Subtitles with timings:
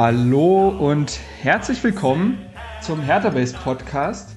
[0.00, 2.38] Hallo und herzlich willkommen
[2.80, 4.34] zum Hertha Base Podcast.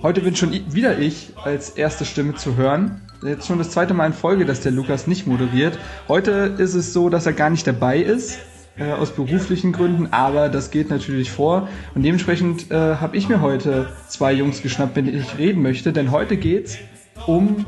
[0.00, 3.02] Heute bin schon wieder ich als erste Stimme zu hören.
[3.22, 5.78] Jetzt schon das zweite Mal in Folge, dass der Lukas nicht moderiert.
[6.08, 8.38] Heute ist es so, dass er gar nicht dabei ist,
[8.78, 11.68] äh, aus beruflichen Gründen, aber das geht natürlich vor.
[11.94, 15.92] Und dementsprechend äh, habe ich mir heute zwei Jungs geschnappt, mit denen ich reden möchte,
[15.92, 16.78] denn heute geht's
[17.26, 17.66] um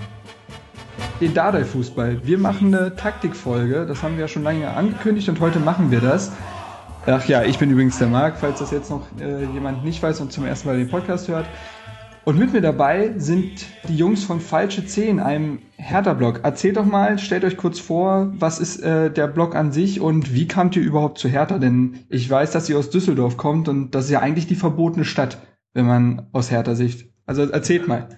[1.21, 2.23] den Dardai-Fußball.
[2.25, 6.01] Wir machen eine Taktikfolge, das haben wir ja schon lange angekündigt und heute machen wir
[6.01, 6.33] das.
[7.07, 10.21] Ach ja, ich bin übrigens der Marc, falls das jetzt noch äh, jemand nicht weiß
[10.21, 11.47] und zum ersten Mal den Podcast hört.
[12.25, 16.41] Und mit mir dabei sind die Jungs von Falsche 10, einem Hertha-Blog.
[16.45, 20.35] Erzählt doch mal, stellt euch kurz vor, was ist äh, der Blog an sich und
[20.35, 21.59] wie kamt ihr überhaupt zu Hertha?
[21.59, 25.07] Denn ich weiß, dass ihr aus Düsseldorf kommt und das ist ja eigentlich die verbotene
[25.07, 25.39] Stadt,
[25.73, 27.09] wenn man aus Hertha Sicht.
[27.25, 28.09] Also erzählt mal.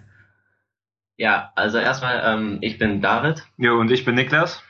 [1.17, 3.47] Ja, also erstmal, ähm, ich bin David.
[3.59, 4.61] Ja, und ich bin Niklas.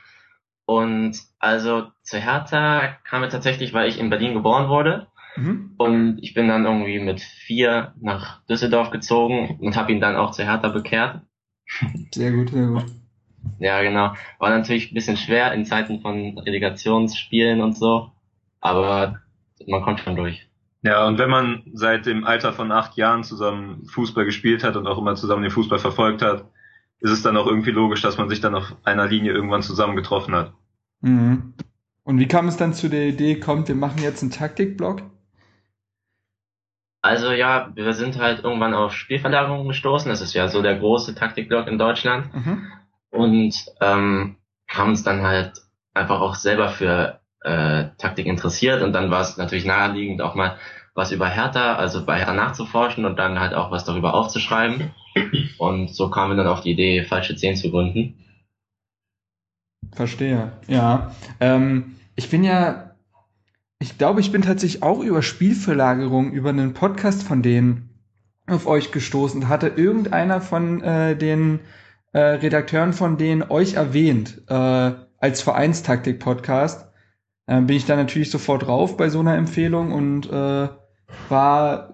[0.65, 5.07] Und also zu Hertha kam er tatsächlich, weil ich in Berlin geboren wurde.
[5.35, 5.73] Mhm.
[5.77, 10.31] Und ich bin dann irgendwie mit vier nach Düsseldorf gezogen und habe ihn dann auch
[10.31, 11.21] zu Hertha bekehrt.
[12.13, 12.85] Sehr gut, sehr gut.
[13.59, 14.13] Ja, genau.
[14.39, 18.11] War natürlich ein bisschen schwer in Zeiten von Relegationsspielen und so,
[18.61, 19.19] aber
[19.67, 20.47] man kommt schon durch.
[20.81, 24.85] Ja, und wenn man seit dem Alter von acht Jahren zusammen Fußball gespielt hat und
[24.87, 26.45] auch immer zusammen den Fußball verfolgt hat,
[27.03, 29.97] ist es dann auch irgendwie logisch, dass man sich dann auf einer Linie irgendwann zusammen
[29.97, 30.53] getroffen hat.
[31.01, 31.53] Mhm.
[32.03, 35.01] Und wie kam es dann zu der Idee, kommt, wir machen jetzt einen Taktikblock?
[37.01, 40.09] Also ja, wir sind halt irgendwann auf Spielverlagerungen gestoßen.
[40.09, 42.33] Das ist ja so der große Taktikblock in Deutschland.
[42.33, 42.67] Mhm.
[43.09, 44.37] Und ähm,
[44.69, 45.61] haben uns dann halt
[45.93, 48.81] einfach auch selber für äh, Taktik interessiert.
[48.81, 50.57] Und dann war es natürlich naheliegend, auch mal
[50.95, 54.93] was über Hertha, also bei Hertha nachzuforschen und dann halt auch was darüber aufzuschreiben.
[55.57, 58.15] Und so kamen wir dann auf die Idee, falsche 10 zu gründen.
[59.91, 61.15] Verstehe, ja.
[61.39, 62.95] Ähm, ich bin ja,
[63.79, 67.89] ich glaube, ich bin tatsächlich auch über Spielverlagerung, über einen Podcast von denen
[68.47, 69.49] auf euch gestoßen.
[69.49, 71.59] Hatte irgendeiner von äh, den
[72.11, 76.87] äh, Redakteuren von denen euch erwähnt äh, als Vereinstaktik-Podcast?
[77.45, 80.69] Äh, bin ich da natürlich sofort drauf bei so einer Empfehlung und äh,
[81.29, 81.93] war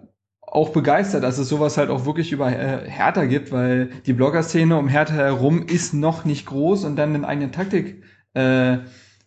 [0.51, 4.77] auch begeistert, dass es sowas halt auch wirklich über äh, Hertha gibt, weil die Blogger-Szene
[4.77, 8.77] um Hertha herum ist noch nicht groß und dann einen eigenen Taktik äh,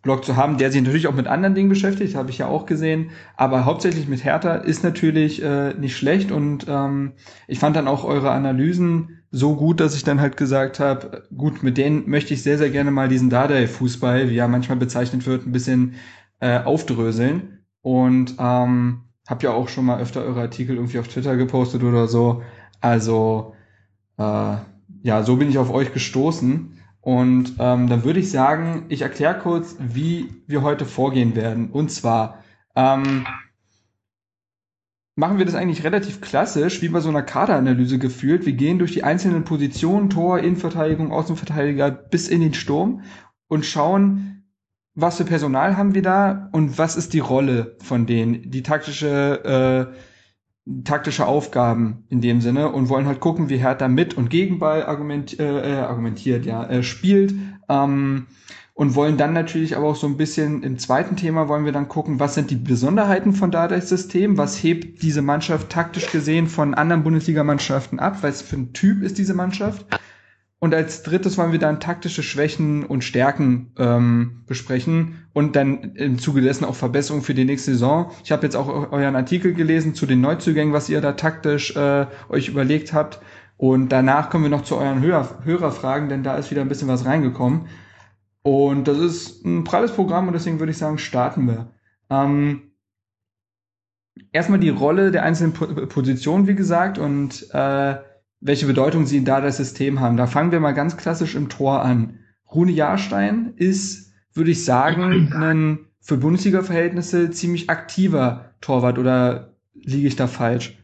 [0.03, 2.67] Blog zu haben, der sich natürlich auch mit anderen Dingen beschäftigt, habe ich ja auch
[2.67, 7.13] gesehen, aber hauptsächlich mit Hertha ist natürlich äh, nicht schlecht und ähm,
[7.47, 11.63] ich fand dann auch eure Analysen so gut, dass ich dann halt gesagt habe, gut,
[11.63, 15.47] mit denen möchte ich sehr, sehr gerne mal diesen Dardai-Fußball, wie er manchmal bezeichnet wird,
[15.47, 15.95] ein bisschen
[16.41, 17.65] äh, aufdröseln.
[17.81, 22.09] Und ähm, hab ja auch schon mal öfter eure Artikel irgendwie auf Twitter gepostet oder
[22.09, 22.43] so.
[22.81, 23.55] Also
[24.19, 24.57] äh,
[25.03, 26.79] ja, so bin ich auf euch gestoßen.
[27.01, 31.71] Und ähm, dann würde ich sagen, ich erkläre kurz, wie wir heute vorgehen werden.
[31.71, 32.45] Und zwar
[32.77, 33.27] ähm,
[35.17, 38.47] machen wir das eigentlich relativ klassisch, wie bei so einer Kaderanalyse gefühlt.
[38.47, 43.03] Wir gehen durch die einzelnen Positionen, Tor, Innenverteidigung, Außenverteidiger bis in den Sturm
[43.49, 44.42] und schauen,
[44.95, 49.91] was für Personal haben wir da und was ist die Rolle von denen, die taktische,
[49.95, 54.85] äh, taktische Aufgaben in dem Sinne und wollen halt gucken, wie Hertha mit und Gegenball
[54.85, 57.35] argument, äh, äh, argumentiert, ja, äh, spielt.
[57.69, 58.27] Ähm,
[58.75, 61.89] und wollen dann natürlich aber auch so ein bisschen im zweiten Thema wollen wir dann
[61.89, 66.73] gucken, was sind die Besonderheiten von Dardais System, was hebt diese Mannschaft taktisch gesehen von
[66.73, 69.87] anderen Bundesligamannschaften ab, was für ein Typ ist diese Mannschaft
[70.63, 76.21] und als drittes wollen wir dann taktische Schwächen und Stärken ähm, besprechen und dann im
[76.21, 78.13] Zuge dessen auch Verbesserungen für die nächste Saison.
[78.23, 82.07] Ich habe jetzt auch euren Artikel gelesen zu den Neuzugängen, was ihr da taktisch äh,
[82.29, 83.19] euch überlegt habt.
[83.57, 86.87] Und danach kommen wir noch zu euren Hörer Hörerfragen, denn da ist wieder ein bisschen
[86.87, 87.67] was reingekommen.
[88.43, 91.73] Und das ist ein pralles Programm und deswegen würde ich sagen, starten wir.
[92.09, 92.71] Ähm,
[94.31, 97.97] erstmal die Rolle der einzelnen Positionen, wie gesagt, und äh,
[98.43, 100.17] welche Bedeutung sie da das System haben.
[100.17, 102.19] Da fangen wir mal ganz klassisch im Tor an.
[102.53, 110.17] Rune Jahrstein ist, würde ich sagen, ein für Bundesliga-Verhältnisse ziemlich aktiver Torwart oder liege ich
[110.17, 110.77] da falsch?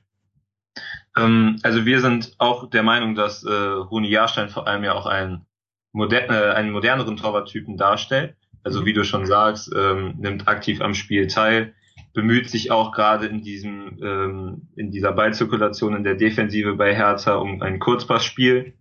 [1.16, 5.06] Ähm, also wir sind auch der Meinung, dass äh, Rune Jahrstein vor allem ja auch
[5.06, 5.44] einen,
[5.92, 8.36] moder äh, einen moderneren Torwarttypen darstellt.
[8.62, 11.74] Also wie du schon sagst, ähm, nimmt aktiv am Spiel teil,
[12.18, 17.36] bemüht sich auch gerade in diesem ähm, in dieser Ballzirkulation in der Defensive bei Hertha
[17.36, 18.74] um ein Kurzpassspiel,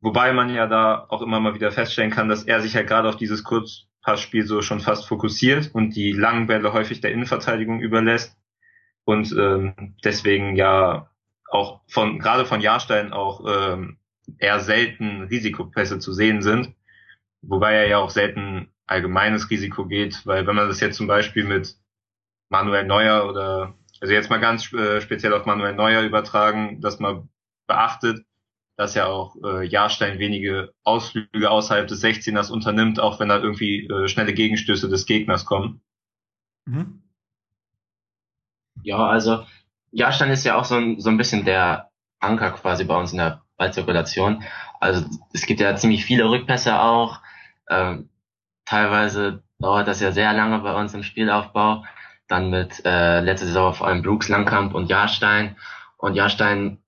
[0.00, 3.10] wobei man ja da auch immer mal wieder feststellen kann, dass er sich ja gerade
[3.10, 8.38] auf dieses Kurzpassspiel so schon fast fokussiert und die langen Bälle häufig der Innenverteidigung überlässt.
[9.04, 11.10] Und ähm, deswegen ja
[11.50, 13.98] auch von gerade von Jahrstein auch ähm,
[14.38, 16.72] eher selten Risikopässe zu sehen sind,
[17.42, 21.44] wobei er ja auch selten allgemeines Risiko geht, weil wenn man das jetzt zum Beispiel
[21.44, 21.81] mit
[22.52, 27.28] Manuel Neuer oder also jetzt mal ganz äh, speziell auf Manuel Neuer übertragen, dass man
[27.66, 28.24] beachtet,
[28.76, 33.86] dass er auch äh, Jahrstein wenige Ausflüge außerhalb des 16ers unternimmt, auch wenn da irgendwie
[33.86, 35.80] äh, schnelle Gegenstöße des Gegners kommen.
[36.66, 37.02] Mhm.
[38.82, 39.46] Ja, also
[39.90, 41.90] Jahrstein ist ja auch so ein, so ein bisschen der
[42.20, 44.42] Anker quasi bei uns in der Ballzirkulation.
[44.80, 47.20] Also es gibt ja ziemlich viele Rückpässe auch.
[47.70, 48.10] Ähm,
[48.64, 51.84] teilweise dauert das ja sehr lange bei uns im Spielaufbau.
[52.32, 55.54] Dann mit äh, letzte Saison vor allem Brooks, Langkamp und Jahrstein.
[55.98, 56.78] Und Jahrstein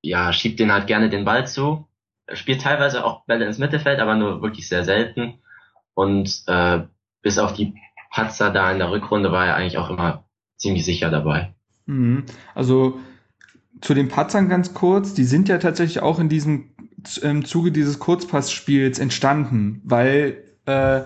[0.00, 1.86] ja, schiebt den halt gerne den Ball zu.
[2.24, 5.42] Er spielt teilweise auch Bälle ins Mittelfeld, aber nur wirklich sehr selten.
[5.92, 6.84] Und äh,
[7.20, 7.74] bis auf die
[8.10, 10.24] Patzer da in der Rückrunde war er eigentlich auch immer
[10.56, 11.52] ziemlich sicher dabei.
[11.84, 12.24] Mhm.
[12.54, 12.98] Also
[13.82, 16.70] zu den Patzern ganz kurz, die sind ja tatsächlich auch in diesem
[17.20, 21.02] im Zuge dieses Kurzpassspiels entstanden, weil äh,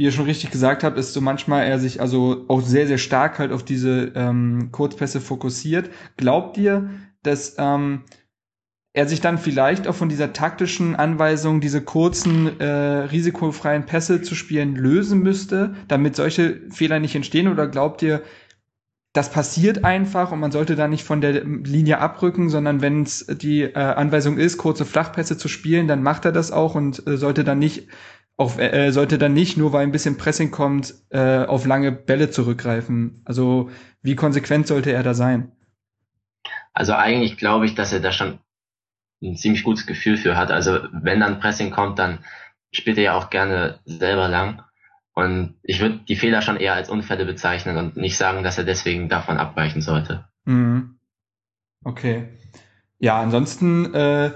[0.00, 2.96] wie ihr schon richtig gesagt habt, ist so manchmal er sich also auch sehr, sehr
[2.96, 5.90] stark halt auf diese ähm, Kurzpässe fokussiert.
[6.16, 6.88] Glaubt ihr,
[7.22, 8.04] dass ähm,
[8.94, 14.34] er sich dann vielleicht auch von dieser taktischen Anweisung, diese kurzen, äh, risikofreien Pässe zu
[14.34, 17.48] spielen, lösen müsste, damit solche Fehler nicht entstehen?
[17.48, 18.22] Oder glaubt ihr,
[19.12, 23.26] das passiert einfach und man sollte da nicht von der Linie abrücken, sondern wenn es
[23.26, 27.18] die äh, Anweisung ist, kurze Flachpässe zu spielen, dann macht er das auch und äh,
[27.18, 27.88] sollte dann nicht
[28.40, 32.30] auf, äh, sollte dann nicht, nur weil ein bisschen Pressing kommt, äh, auf lange Bälle
[32.30, 33.20] zurückgreifen.
[33.26, 33.70] Also
[34.00, 35.52] wie konsequent sollte er da sein?
[36.72, 38.38] Also eigentlich glaube ich, dass er da schon
[39.22, 40.50] ein ziemlich gutes Gefühl für hat.
[40.50, 42.20] Also wenn dann Pressing kommt, dann
[42.72, 44.62] spielt er ja auch gerne selber lang.
[45.12, 48.64] Und ich würde die Fehler schon eher als Unfälle bezeichnen und nicht sagen, dass er
[48.64, 50.24] deswegen davon abweichen sollte.
[50.46, 50.98] Mhm.
[51.84, 52.28] Okay.
[52.98, 54.30] Ja, ansonsten äh,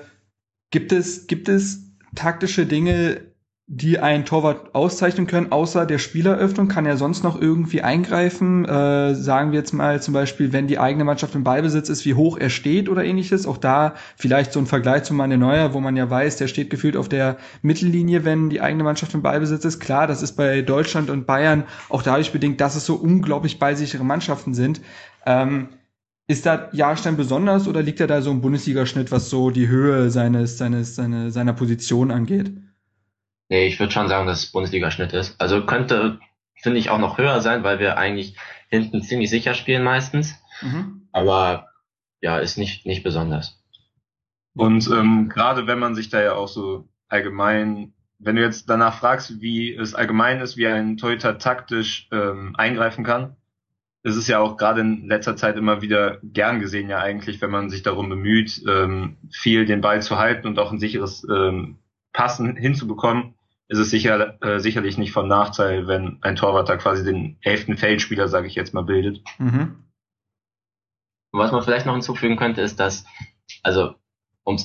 [0.71, 3.34] gibt es gibt es taktische Dinge,
[3.67, 8.67] die ein Torwart auszeichnen können, außer der Spieleröffnung, kann er sonst noch irgendwie eingreifen?
[8.67, 12.13] Äh, sagen wir jetzt mal zum Beispiel, wenn die eigene Mannschaft im Ballbesitz ist, wie
[12.13, 13.47] hoch er steht oder ähnliches.
[13.47, 16.69] Auch da vielleicht so ein Vergleich zu Manuel Neuer, wo man ja weiß, der steht
[16.69, 19.81] gefühlt auf der Mittellinie, wenn die eigene Mannschaft im Ballbesitz ist.
[19.81, 24.05] Klar, das ist bei Deutschland und Bayern auch dadurch bedingt, dass es so unglaublich ballsichere
[24.05, 24.83] Mannschaften sind.
[25.25, 25.69] Ähm,
[26.27, 30.11] ist da Jahrstein besonders oder liegt er da so im Bundesligaschnitt, was so die Höhe
[30.11, 32.53] seines, seines, seine, seiner Position angeht?
[33.49, 35.41] Nee, ich würde schon sagen, dass es Bundesliga-Schnitt ist.
[35.41, 36.19] Also könnte,
[36.57, 38.37] finde ich, auch noch höher sein, weil wir eigentlich
[38.69, 40.35] hinten ziemlich sicher spielen meistens.
[40.63, 41.09] Mhm.
[41.13, 41.69] Aber
[42.21, 43.63] ja, ist nicht, nicht besonders.
[44.55, 48.99] Und ähm, gerade wenn man sich da ja auch so allgemein, wenn du jetzt danach
[48.99, 53.37] fragst, wie es allgemein ist, wie ein Torhüter taktisch ähm, eingreifen kann,
[54.05, 57.51] ist es ja auch gerade in letzter Zeit immer wieder gern gesehen ja eigentlich, wenn
[57.51, 61.79] man sich darum bemüht, ähm, viel den Ball zu halten und auch ein sicheres ähm,
[62.13, 63.34] Passen hinzubekommen,
[63.69, 67.77] ist es sicher, äh, sicherlich nicht von Nachteil, wenn ein Torwart da quasi den elften
[67.77, 69.23] Feldspieler, sage ich jetzt mal, bildet.
[69.39, 69.85] Mhm.
[71.33, 73.07] Was man vielleicht noch hinzufügen könnte, ist, dass,
[73.63, 73.95] also
[74.45, 74.59] um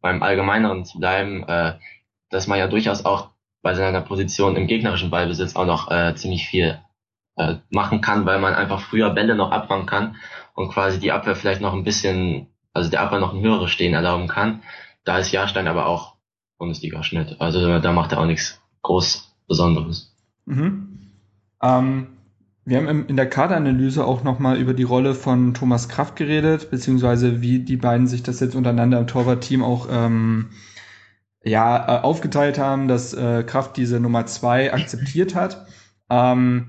[0.00, 1.78] beim Allgemeineren zu bleiben, äh,
[2.30, 3.30] dass man ja durchaus auch
[3.62, 6.80] bei seiner Position im gegnerischen Ballbesitz auch noch äh, ziemlich viel
[7.36, 10.16] äh, machen kann, weil man einfach früher Bälle noch abfangen kann
[10.54, 13.94] und quasi die Abwehr vielleicht noch ein bisschen, also der Abwehr noch ein höheres Stehen
[13.94, 14.62] erlauben kann.
[15.04, 16.15] Da ist Jahrstein aber auch
[16.58, 17.40] Bundesliga-Schnitt.
[17.40, 20.14] Also da macht er auch nichts groß Besonderes.
[20.46, 21.10] Mhm.
[21.62, 22.06] Ähm,
[22.64, 27.40] wir haben in der Kaderanalyse auch nochmal über die Rolle von Thomas Kraft geredet, beziehungsweise
[27.40, 30.50] wie die beiden sich das jetzt untereinander im Torwartteam auch ähm,
[31.44, 35.66] ja, äh, aufgeteilt haben, dass äh, Kraft diese Nummer zwei akzeptiert hat.
[36.10, 36.68] Ähm,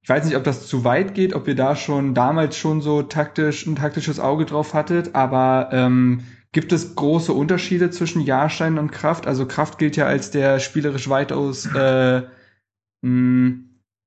[0.00, 3.02] ich weiß nicht, ob das zu weit geht, ob ihr da schon damals schon so
[3.02, 8.92] taktisch ein taktisches Auge drauf hattet, aber ähm, Gibt es große Unterschiede zwischen Jahrstein und
[8.92, 9.26] Kraft?
[9.26, 12.22] Also Kraft gilt ja als der spielerisch weitaus äh,
[13.02, 13.56] mh,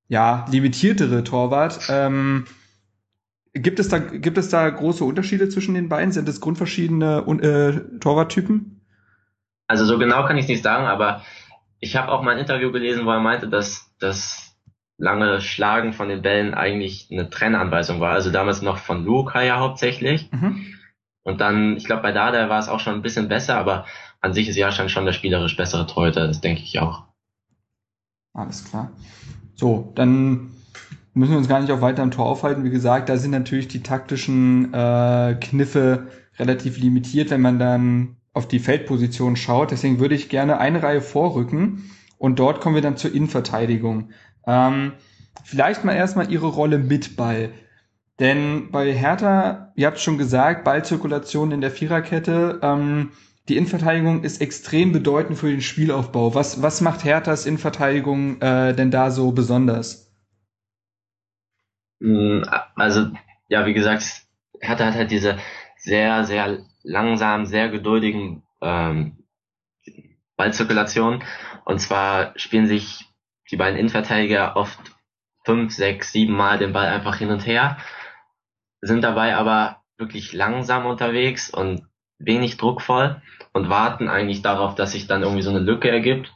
[0.08, 1.82] ja, limitiertere Torwart.
[1.90, 2.46] Ähm,
[3.52, 6.14] gibt, es da, gibt es da große Unterschiede zwischen den beiden?
[6.14, 8.80] Sind es grundverschiedene äh, Torwarttypen?
[9.68, 11.24] Also so genau kann ich es nicht sagen, aber
[11.82, 14.56] ich habe auch mal ein Interview gelesen, wo er meinte, dass das
[14.98, 18.14] lange Schlagen von den Bällen eigentlich eine Trennanweisung war.
[18.14, 20.32] Also damals noch von Luca ja hauptsächlich.
[20.32, 20.77] Mhm.
[21.28, 23.86] Und dann, ich glaube, bei Dada war es auch schon ein bisschen besser, aber
[24.22, 27.04] an sich ist Jahrstein schon der spielerisch bessere Torhüter, das denke ich auch.
[28.34, 28.92] Alles klar.
[29.54, 30.52] So, dann
[31.14, 32.64] müssen wir uns gar nicht auf weiter im Tor aufhalten.
[32.64, 36.08] Wie gesagt, da sind natürlich die taktischen äh, Kniffe
[36.40, 39.72] relativ limitiert, wenn man dann auf die Feldposition schaut.
[39.72, 44.12] Deswegen würde ich gerne eine Reihe vorrücken und dort kommen wir dann zur Innenverteidigung.
[44.46, 44.94] Ähm,
[45.44, 47.50] vielleicht mal erstmal Ihre Rolle mit Ball.
[48.20, 53.12] Denn bei Hertha, ihr habt schon gesagt, Ballzirkulation in der Viererkette, ähm,
[53.48, 56.34] die Innenverteidigung ist extrem bedeutend für den Spielaufbau.
[56.34, 60.12] Was, was macht Herthas Innenverteidigung äh, denn da so besonders?
[62.00, 62.42] Mm,
[62.76, 63.12] also,
[63.48, 64.24] ja, wie gesagt,
[64.60, 65.38] Hertha hat halt diese
[65.78, 69.24] sehr, sehr langsam, sehr geduldigen ähm,
[70.36, 71.24] Ballzirkulation.
[71.66, 73.06] Und zwar spielen sich
[73.52, 74.80] die beiden Innenverteidiger oft
[75.46, 77.78] fünf, sechs, sieben Mal den Ball einfach hin und her,
[78.82, 81.84] sind dabei aber wirklich langsam unterwegs und
[82.20, 83.22] wenig druckvoll
[83.54, 86.34] und warten eigentlich darauf, dass sich dann irgendwie so eine Lücke ergibt.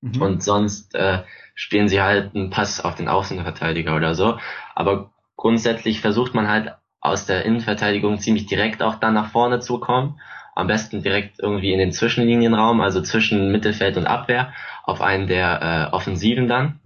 [0.00, 0.22] Mhm.
[0.22, 4.38] Und sonst äh, spielen sie halt einen Pass auf den Außenverteidiger oder so.
[4.74, 9.78] Aber grundsätzlich versucht man halt aus der Innenverteidigung ziemlich direkt auch dann nach vorne zu
[9.80, 10.20] kommen.
[10.54, 15.90] Am besten direkt irgendwie in den Zwischenlinienraum, also zwischen Mittelfeld und Abwehr, auf einen der
[15.90, 16.80] äh, Offensiven dann.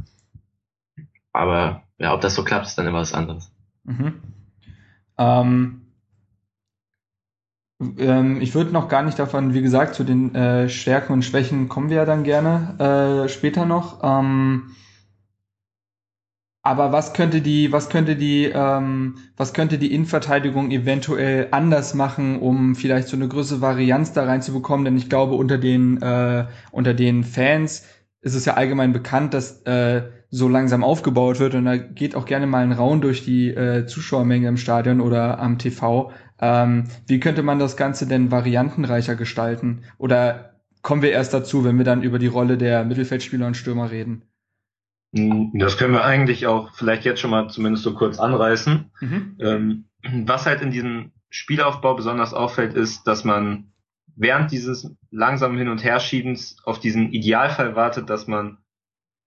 [1.33, 3.51] Aber ja, ob das so klappt, ist dann immer was anderes.
[3.85, 4.23] Mhm.
[5.19, 5.83] Ähm,
[7.99, 11.69] ähm, ich würde noch gar nicht davon, wie gesagt, zu den äh, Stärken und Schwächen
[11.69, 14.01] kommen wir ja dann gerne äh, später noch.
[14.03, 14.75] Ähm,
[16.65, 22.39] aber was könnte die, was könnte die, ähm, was könnte die Innenverteidigung eventuell anders machen,
[22.39, 24.85] um vielleicht so eine größere Varianz da reinzubekommen?
[24.85, 27.85] Denn ich glaube, unter den, äh, unter den Fans
[28.21, 30.03] ist es ja allgemein bekannt, dass äh,
[30.35, 33.85] so langsam aufgebaut wird und da geht auch gerne mal ein Raun durch die äh,
[33.85, 36.11] Zuschauermenge im Stadion oder am TV.
[36.41, 39.85] Ähm, wie könnte man das Ganze denn variantenreicher gestalten?
[39.99, 43.91] Oder kommen wir erst dazu, wenn wir dann über die Rolle der Mittelfeldspieler und Stürmer
[43.91, 44.23] reden?
[45.15, 48.91] Hm, das können wir eigentlich auch vielleicht jetzt schon mal zumindest so kurz anreißen.
[49.03, 49.37] Mhm.
[49.39, 49.85] Ähm,
[50.25, 53.71] was halt in diesem Spielaufbau besonders auffällt, ist, dass man
[54.17, 58.57] während dieses langsamen Hin- und Herschiebens auf diesen Idealfall wartet, dass man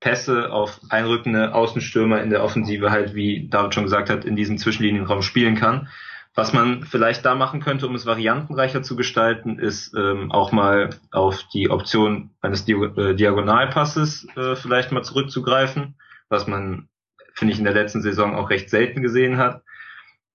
[0.06, 4.60] Pässe auf einrückende Außenstürmer in der Offensive halt, wie David schon gesagt hat, in diesem
[4.60, 5.88] Zwischenlinienraum spielen kann.
[6.36, 10.92] Was man vielleicht da machen könnte, um es variantenreicher zu gestalten, ist ähm, auch mal
[11.12, 15.96] auf die Option eines äh, Diagonalpasses äh, vielleicht mal zurückzugreifen,
[16.30, 16.88] was man,
[17.34, 19.64] finde ich, in der letzten Saison auch recht selten gesehen hat.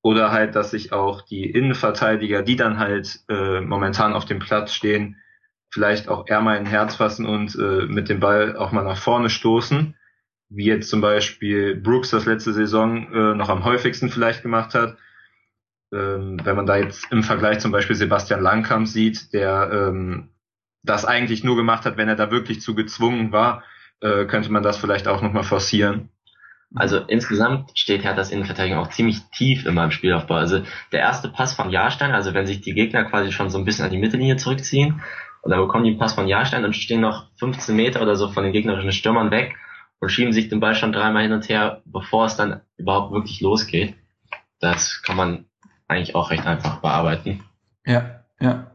[0.02, 4.74] Oder halt, dass sich auch die Innenverteidiger, die dann halt äh, momentan auf dem Platz
[4.74, 5.18] stehen,
[5.70, 8.98] vielleicht auch eher mal ein Herz fassen und äh, mit dem Ball auch mal nach
[8.98, 9.94] vorne stoßen,
[10.48, 14.96] wie jetzt zum Beispiel Brooks das letzte Saison äh, noch am häufigsten vielleicht gemacht hat
[15.92, 20.30] ähm, wenn man da jetzt im Vergleich zum Beispiel Sebastian Langkamp sieht, der ähm,
[20.82, 23.64] das eigentlich nur gemacht hat, wenn er da wirklich zu gezwungen war,
[24.00, 26.10] äh, könnte man das vielleicht auch nochmal forcieren.
[26.74, 30.36] Also insgesamt steht Herthas Innenverteidigung auch ziemlich tief immer im Spielaufbau.
[30.36, 30.62] Also
[30.92, 33.84] der erste Pass von Jahrstein, also wenn sich die Gegner quasi schon so ein bisschen
[33.84, 35.02] an die Mittellinie zurückziehen
[35.42, 38.28] und dann bekommen die einen Pass von Jahrstein und stehen noch 15 Meter oder so
[38.28, 39.56] von den gegnerischen Stürmern weg
[40.00, 43.40] und schieben sich den Ball schon dreimal hin und her, bevor es dann überhaupt wirklich
[43.40, 43.94] losgeht.
[44.59, 45.47] Das kann man
[45.88, 47.42] eigentlich auch recht einfach bearbeiten.
[47.85, 48.70] Ja, ja.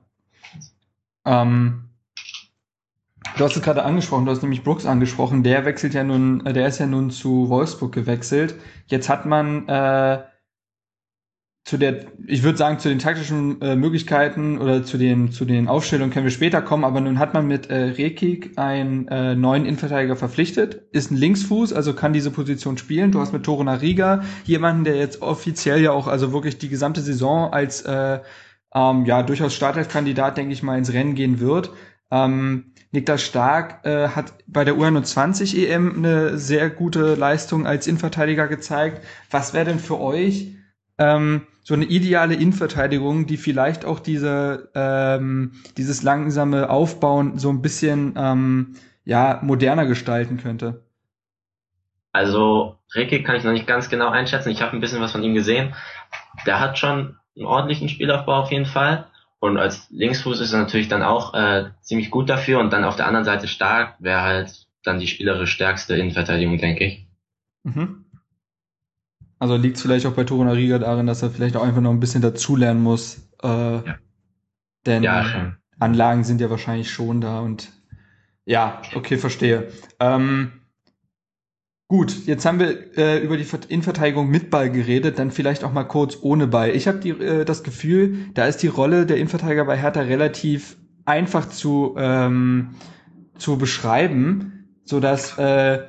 [1.26, 1.90] Ähm,
[3.38, 6.54] du hast es gerade angesprochen, du hast nämlich Brooks angesprochen, der wechselt ja nun, äh,
[6.54, 8.56] der ist ja nun zu Wolfsburg gewechselt.
[8.88, 10.24] Jetzt hat man äh,
[11.66, 15.68] zu der, ich würde sagen, zu den taktischen äh, Möglichkeiten oder zu den, zu den
[15.68, 19.66] Aufstellungen können wir später kommen, aber nun hat man mit äh, Rekik einen äh, neuen
[19.66, 23.12] Innenverteidiger verpflichtet, ist ein Linksfuß, also kann diese Position spielen.
[23.12, 27.02] Du hast mit Toro Nariga jemanden, der jetzt offiziell ja auch, also wirklich die gesamte
[27.02, 28.20] Saison als äh,
[28.76, 31.72] ähm, ja durchaus Startelfkandidat, denke ich mal, ins Rennen gehen wird.
[32.12, 38.48] Ähm, Niklas Stark äh, hat bei der U21 EM eine sehr gute Leistung als Innenverteidiger
[38.48, 39.04] gezeigt.
[39.32, 40.52] Was wäre denn für euch
[40.98, 47.62] ähm, so eine ideale Innenverteidigung, die vielleicht auch diese ähm, dieses langsame Aufbauen so ein
[47.62, 50.84] bisschen ähm, ja moderner gestalten könnte.
[52.12, 54.50] Also Ricky kann ich noch nicht ganz genau einschätzen.
[54.50, 55.76] Ich habe ein bisschen was von ihm gesehen.
[56.46, 59.08] Der hat schon einen ordentlichen Spielaufbau auf jeden Fall.
[59.40, 62.60] Und als Linksfuß ist er natürlich dann auch äh, ziemlich gut dafür.
[62.60, 66.86] Und dann auf der anderen Seite stark wäre halt dann die spielerisch stärkste Innenverteidigung, denke
[66.86, 67.08] ich.
[67.64, 68.05] Mhm.
[69.46, 72.00] Also liegt es vielleicht auch bei Torunariga darin, dass er vielleicht auch einfach noch ein
[72.00, 73.30] bisschen dazulernen muss.
[73.44, 73.98] Äh, ja.
[74.88, 77.72] Denn ja, Anlagen sind ja wahrscheinlich schon da und
[78.46, 79.68] ja, okay, verstehe.
[80.00, 80.54] Ähm,
[81.88, 85.84] gut, jetzt haben wir äh, über die Innenverteidigung mit Ball geredet, dann vielleicht auch mal
[85.84, 86.72] kurz ohne Ball.
[86.72, 90.76] Ich habe äh, das Gefühl, da ist die Rolle der Innenverteidiger bei Hertha relativ
[91.06, 92.72] einfach zu, ähm,
[93.38, 95.84] zu beschreiben, so dass äh,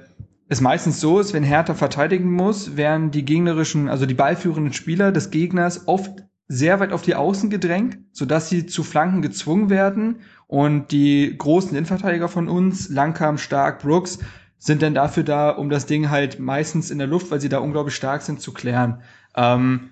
[0.48, 5.12] es meistens so ist, wenn Hertha verteidigen muss, werden die gegnerischen, also die ballführenden Spieler
[5.12, 10.20] des Gegners oft sehr weit auf die Außen gedrängt, sodass sie zu Flanken gezwungen werden
[10.46, 14.20] und die großen Innenverteidiger von uns, Langkamp, Stark, Brooks,
[14.58, 17.58] sind dann dafür da, um das Ding halt meistens in der Luft, weil sie da
[17.58, 19.02] unglaublich stark sind, zu klären.
[19.34, 19.90] Ähm,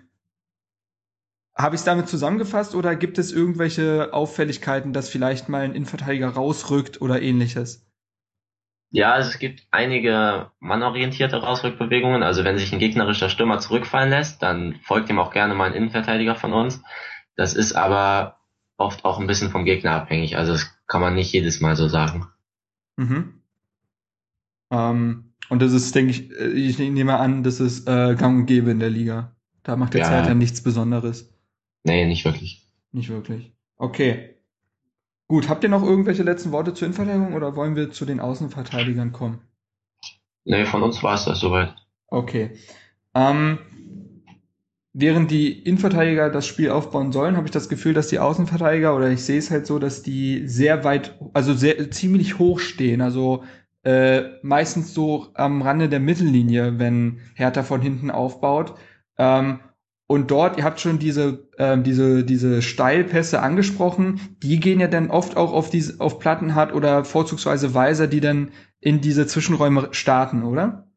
[1.57, 6.29] Habe ich es damit zusammengefasst oder gibt es irgendwelche Auffälligkeiten, dass vielleicht mal ein Innenverteidiger
[6.29, 7.85] rausrückt oder ähnliches?
[8.91, 12.23] Ja, also es gibt einige mannorientierte Rausrückbewegungen.
[12.23, 15.75] Also wenn sich ein gegnerischer Stürmer zurückfallen lässt, dann folgt ihm auch gerne mal ein
[15.75, 16.83] Innenverteidiger von uns.
[17.37, 18.39] Das ist aber
[18.77, 20.37] oft auch ein bisschen vom Gegner abhängig.
[20.37, 22.27] Also das kann man nicht jedes Mal so sagen.
[22.97, 23.41] Mhm.
[24.71, 28.47] Ähm, und das ist, denke ich, äh, ich nehme an, das ist äh, gang und
[28.47, 29.35] gäbe in der Liga.
[29.63, 30.07] Da macht der ja.
[30.07, 31.33] Zeit ja nichts Besonderes.
[31.85, 32.69] Nee, nicht wirklich.
[32.93, 33.53] Nicht wirklich.
[33.77, 34.34] Okay.
[35.35, 39.11] Gut, habt ihr noch irgendwelche letzten Worte zur Innenverteidigung oder wollen wir zu den Außenverteidigern
[39.11, 39.41] kommen?
[40.45, 41.75] Nee, von uns war es das soweit.
[42.07, 42.53] Okay.
[43.17, 43.59] Ähm,
[44.93, 49.11] während die Innenverteidiger das Spiel aufbauen sollen, habe ich das Gefühl, dass die Außenverteidiger, oder
[49.11, 53.01] ich sehe es halt so, dass die sehr weit, also sehr ziemlich hoch stehen.
[53.01, 53.43] Also
[53.83, 58.77] äh, meistens so am Rande der Mittellinie, wenn Hertha von hinten aufbaut.
[59.19, 59.59] Ähm,
[60.07, 65.11] und dort, ihr habt schon diese, ähm, diese, diese Steilpässe angesprochen, die gehen ja dann
[65.11, 70.43] oft auch auf diese, auf Plattenhardt oder vorzugsweise Weiser, die dann in diese Zwischenräume starten,
[70.43, 70.89] oder?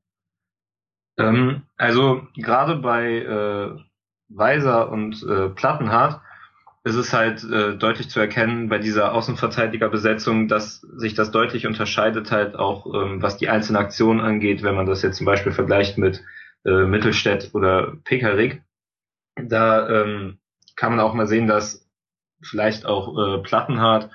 [1.18, 3.80] Ähm, also gerade bei äh,
[4.28, 6.22] Weiser und äh, Plattenhardt
[6.84, 12.32] ist es halt äh, deutlich zu erkennen bei dieser Außenverteidigerbesetzung, dass sich das deutlich unterscheidet
[12.32, 15.98] halt auch, ähm, was die einzelnen Aktionen angeht, wenn man das jetzt zum Beispiel vergleicht
[15.98, 16.24] mit
[16.66, 18.64] äh, Mittelstädt oder Pekarik
[19.44, 20.40] da ähm,
[20.76, 21.88] kann man auch mal sehen, dass
[22.42, 24.10] vielleicht auch äh, Plattenhardt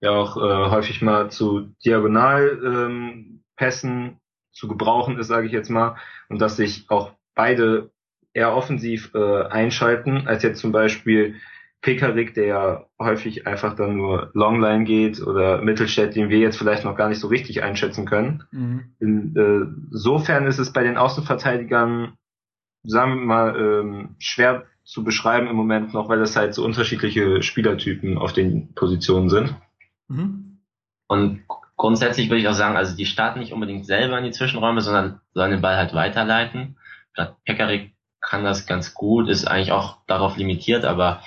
[0.00, 4.16] ja auch äh, häufig mal zu Diagonalpässen ähm,
[4.52, 5.96] zu gebrauchen ist, sage ich jetzt mal,
[6.28, 7.90] und dass sich auch beide
[8.32, 11.36] eher offensiv äh, einschalten, als jetzt zum Beispiel
[11.82, 16.84] Pekarik, der ja häufig einfach dann nur Longline geht oder Mittelstädt, den wir jetzt vielleicht
[16.84, 18.44] noch gar nicht so richtig einschätzen können.
[18.50, 18.96] Mhm.
[18.98, 22.16] Insofern äh, ist es bei den Außenverteidigern
[22.86, 27.42] sagen wir mal, ähm, schwer zu beschreiben im Moment noch, weil es halt so unterschiedliche
[27.42, 29.54] Spielertypen auf den Positionen sind.
[30.08, 30.60] Mhm.
[31.08, 31.42] Und
[31.76, 35.20] grundsätzlich würde ich auch sagen, also die starten nicht unbedingt selber in die Zwischenräume, sondern
[35.34, 36.76] sollen den Ball halt weiterleiten.
[37.14, 41.22] Gerade Pekarik kann das ganz gut, ist eigentlich auch darauf limitiert, aber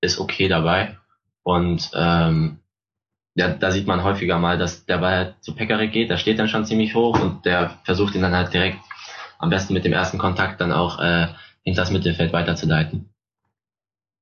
[0.00, 0.98] ist okay dabei.
[1.42, 2.60] Und ähm,
[3.34, 6.38] ja, da sieht man häufiger mal, dass der Ball halt zu Pekarik geht, der steht
[6.38, 8.78] dann schon ziemlich hoch und der versucht ihn dann halt direkt
[9.38, 11.28] am besten mit dem ersten Kontakt dann auch äh,
[11.62, 13.10] hinter das Mittelfeld weiterzuleiten.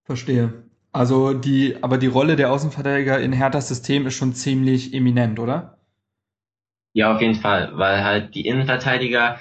[0.04, 0.64] Verstehe.
[0.92, 5.78] Also die, aber die Rolle der Außenverteidiger in Herthas System ist schon ziemlich eminent, oder?
[6.92, 9.38] Ja, auf jeden Fall, weil halt die Innenverteidiger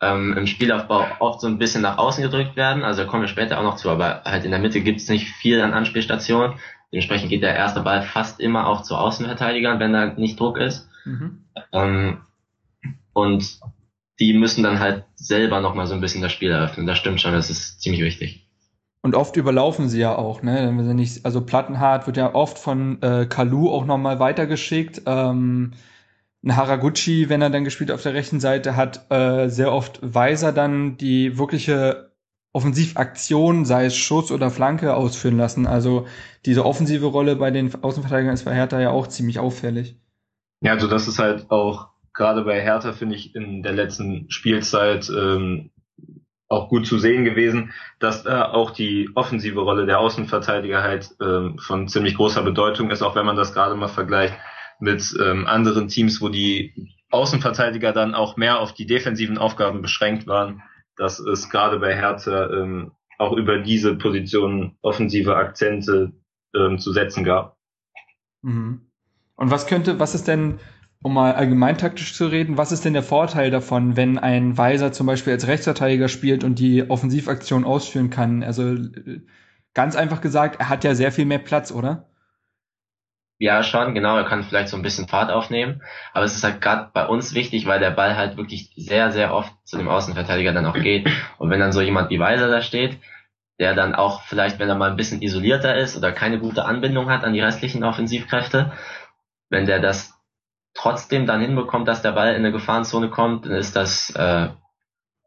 [0.00, 2.82] ähm, im Spielaufbau oft so ein bisschen nach außen gedrückt werden.
[2.82, 5.08] Also da kommen wir später auch noch zu, aber halt in der Mitte gibt es
[5.08, 6.58] nicht viel an Anspielstationen.
[6.90, 10.88] Dementsprechend geht der erste Ball fast immer auch zu Außenverteidigern, wenn da nicht Druck ist.
[11.04, 11.44] Mhm.
[11.72, 12.18] Ähm,
[13.12, 13.60] und
[14.20, 16.86] die müssen dann halt selber nochmal so ein bisschen das Spiel eröffnen.
[16.86, 18.48] Das stimmt schon, das ist ziemlich wichtig.
[19.02, 20.72] Und oft überlaufen sie ja auch, ne?
[20.94, 25.02] Nicht, also Plattenhardt wird ja oft von äh, Kalu auch nochmal weitergeschickt.
[25.04, 25.72] Ähm,
[26.42, 30.52] ein Haraguchi, wenn er dann gespielt auf der rechten Seite, hat äh, sehr oft Weiser
[30.52, 32.12] dann die wirkliche
[32.52, 35.66] Offensivaktion, sei es Schuss oder Flanke, ausführen lassen.
[35.66, 36.06] Also
[36.46, 39.96] diese offensive Rolle bei den Außenverteidigern ist bei Hertha ja auch ziemlich auffällig.
[40.60, 45.10] Ja, also das ist halt auch gerade bei Hertha finde ich in der letzten Spielzeit
[45.10, 45.70] ähm,
[46.48, 51.58] auch gut zu sehen gewesen, dass da auch die offensive Rolle der Außenverteidiger halt ähm,
[51.58, 54.34] von ziemlich großer Bedeutung ist, auch wenn man das gerade mal vergleicht
[54.78, 60.26] mit ähm, anderen Teams, wo die Außenverteidiger dann auch mehr auf die defensiven Aufgaben beschränkt
[60.26, 60.62] waren,
[60.96, 66.12] dass es gerade bei Hertha ähm, auch über diese Positionen offensive Akzente
[66.54, 67.56] ähm, zu setzen gab.
[68.42, 68.90] Mhm.
[69.36, 70.60] Und was könnte, was ist denn
[71.04, 74.90] um mal allgemein taktisch zu reden, was ist denn der Vorteil davon, wenn ein Weiser
[74.90, 78.42] zum Beispiel als Rechtsverteidiger spielt und die Offensivaktion ausführen kann?
[78.42, 78.74] Also
[79.74, 82.08] ganz einfach gesagt, er hat ja sehr viel mehr Platz, oder?
[83.38, 84.16] Ja, schon, genau.
[84.16, 85.82] Er kann vielleicht so ein bisschen Fahrt aufnehmen.
[86.14, 89.34] Aber es ist halt gerade bei uns wichtig, weil der Ball halt wirklich sehr, sehr
[89.34, 91.06] oft zu dem Außenverteidiger dann auch geht.
[91.36, 92.98] Und wenn dann so jemand wie Weiser da steht,
[93.60, 97.10] der dann auch vielleicht, wenn er mal ein bisschen isolierter ist oder keine gute Anbindung
[97.10, 98.72] hat an die restlichen Offensivkräfte,
[99.50, 100.13] wenn der das
[100.74, 104.48] trotzdem dann hinbekommt, dass der Ball in eine Gefahrenzone kommt, dann ist das äh,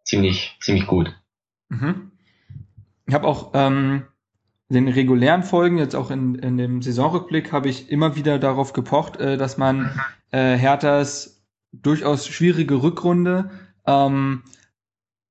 [0.03, 1.15] ziemlich, ziemlich gut.
[1.69, 2.11] Mhm.
[3.05, 4.03] Ich habe auch ähm,
[4.69, 9.17] den regulären Folgen, jetzt auch in, in dem Saisonrückblick, habe ich immer wieder darauf gepocht,
[9.17, 9.97] äh, dass man
[10.31, 13.49] äh, Herthas durchaus schwierige Rückrunde
[13.85, 14.43] ähm,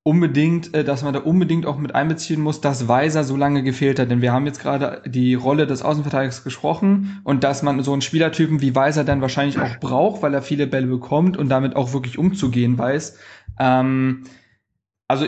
[0.06, 3.98] unbedingt, äh, dass man da unbedingt auch mit einbeziehen muss, dass Weiser so lange gefehlt
[3.98, 4.08] hat.
[4.08, 8.02] Denn wir haben jetzt gerade die Rolle des Außenverteidigers gesprochen und dass man so einen
[8.02, 11.92] Spielertypen wie Weiser dann wahrscheinlich auch braucht, weil er viele Bälle bekommt und damit auch
[11.92, 13.18] wirklich umzugehen weiß.
[13.58, 14.22] Ähm,
[15.08, 15.26] also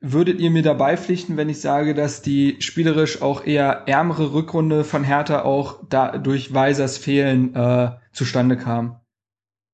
[0.00, 4.84] würdet ihr mir dabei pflichten, wenn ich sage, dass die spielerisch auch eher ärmere Rückrunde
[4.84, 9.00] von Hertha auch da durch Weisers Fehlen äh, zustande kam?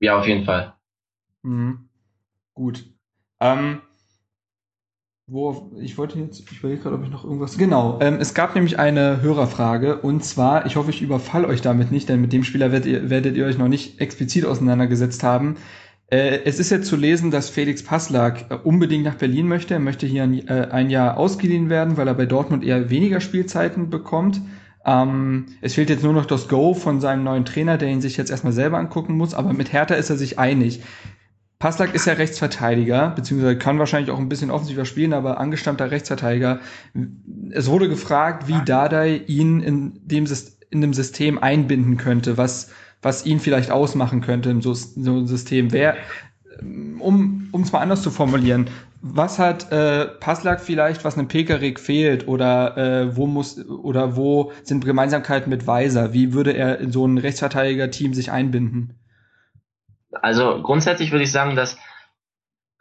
[0.01, 0.73] Ja, auf jeden Fall.
[1.43, 1.91] Mhm.
[2.55, 2.87] Gut.
[3.41, 3.83] Ähm,
[5.31, 7.59] wo, ich wollte jetzt, ich überlege gerade, ob ich noch irgendwas.
[7.59, 11.93] Genau, ähm, es gab nämlich eine Hörerfrage und zwar, ich hoffe, ich überfall euch damit
[11.93, 15.57] nicht, denn mit dem Spieler werdet ihr, werdet ihr euch noch nicht explizit auseinandergesetzt haben.
[16.11, 19.75] Äh, es ist jetzt zu lesen, dass Felix Passlag äh, unbedingt nach Berlin möchte.
[19.75, 23.21] Er möchte hier ein, äh, ein, Jahr ausgeliehen werden, weil er bei Dortmund eher weniger
[23.21, 24.41] Spielzeiten bekommt.
[24.87, 28.17] Ähm, es fehlt jetzt nur noch das Go von seinem neuen Trainer, der ihn sich
[28.17, 30.81] jetzt erstmal selber angucken muss, aber mit Hertha ist er sich einig.
[31.59, 36.61] Passlack ist ja Rechtsverteidiger, beziehungsweise kann wahrscheinlich auch ein bisschen offensiver spielen, aber angestammter Rechtsverteidiger.
[37.51, 40.27] Es wurde gefragt, wie Dardai ihn in dem,
[40.71, 42.71] in dem System einbinden könnte, was,
[43.03, 45.73] was ihn vielleicht ausmachen könnte in so, so einem System.
[45.73, 45.97] Wer,
[47.01, 52.29] um es mal anders zu formulieren, was hat äh, Passlack vielleicht, was einem Pekarik fehlt
[52.29, 56.13] oder äh, wo muss oder wo sind Gemeinsamkeiten mit Weiser?
[56.13, 58.95] Wie würde er in so ein Rechtsverteidiger-Team sich einbinden?
[60.13, 61.79] Also grundsätzlich würde ich sagen, dass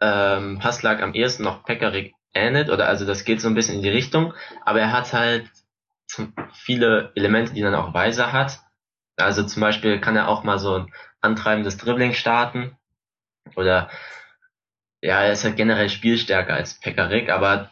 [0.00, 3.82] ähm, Passlag am ehesten noch Pekarik ähnelt, oder also das geht so ein bisschen in
[3.82, 5.50] die Richtung, aber er hat halt
[6.52, 8.60] viele Elemente, die dann auch Weiser hat.
[9.16, 12.76] Also zum Beispiel kann er auch mal so ein antreibendes Dribbling starten
[13.56, 13.90] oder
[15.00, 17.70] ja, er ist halt generell spielstärker als Pekarik, aber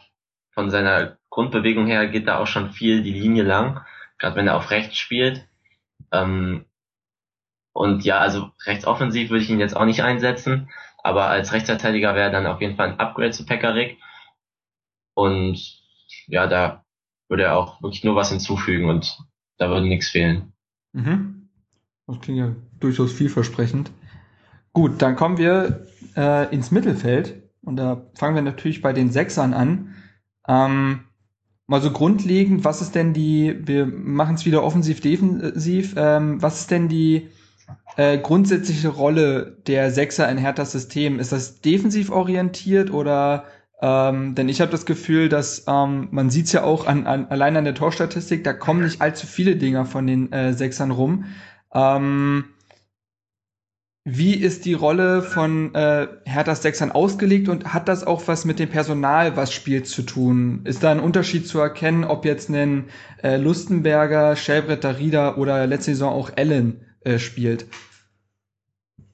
[0.53, 3.85] von seiner Grundbewegung her geht da auch schon viel die Linie lang,
[4.17, 5.47] gerade wenn er auf rechts spielt.
[6.11, 6.65] Ähm,
[7.77, 10.67] und ja, also rechtsoffensiv würde ich ihn jetzt auch nicht einsetzen,
[11.03, 13.99] aber als Rechtsverteidiger wäre dann auf jeden Fall ein Upgrade zu Pekarik.
[15.13, 15.59] Und
[16.25, 16.83] ja, da
[17.29, 19.19] würde er auch wirklich nur was hinzufügen und
[19.59, 20.53] da würde nichts fehlen.
[20.93, 21.49] Mhm.
[22.07, 23.91] Das klingt ja durchaus vielversprechend.
[24.73, 25.85] Gut, dann kommen wir
[26.15, 29.93] äh, ins Mittelfeld und da fangen wir natürlich bei den Sechsern an.
[30.47, 31.01] Ähm,
[31.67, 36.71] mal so grundlegend, was ist denn die, wir machen es wieder offensiv-defensiv, ähm, was ist
[36.71, 37.29] denn die
[37.95, 41.19] äh, grundsätzliche Rolle der Sechser in Herthas System?
[41.19, 43.45] Ist das defensiv orientiert oder
[43.79, 47.27] ähm, denn ich habe das Gefühl, dass ähm, man sieht es ja auch an, an,
[47.27, 51.25] allein an der Torstatistik, da kommen nicht allzu viele Dinger von den äh, Sechsern rum.
[51.73, 52.45] Ähm,
[54.09, 58.57] wie ist die Rolle von äh, Herthas Sechsern ausgelegt und hat das auch was mit
[58.57, 60.61] dem Personal, was spielt, zu tun?
[60.63, 62.85] Ist da ein Unterschied zu erkennen, ob jetzt ein
[63.21, 67.65] äh, Lustenberger, Schellbretter, Rieder oder letzte Saison auch Allen äh, spielt?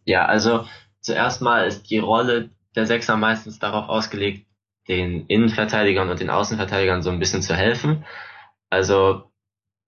[0.05, 0.65] Ja, also
[0.99, 4.47] zuerst mal ist die Rolle der Sechser meistens darauf ausgelegt,
[4.87, 8.03] den Innenverteidigern und den Außenverteidigern so ein bisschen zu helfen.
[8.69, 9.31] Also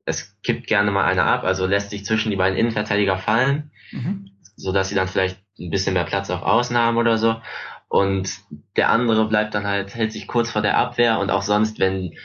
[0.06, 4.30] es kippt gerne mal einer ab, also lässt sich zwischen die beiden Innenverteidiger fallen, mhm.
[4.56, 7.42] so dass sie dann vielleicht ein bisschen mehr Platz auf Außen haben oder so.
[7.88, 8.30] Und
[8.76, 12.16] der andere bleibt dann halt, hält sich kurz vor der Abwehr und auch sonst, wenn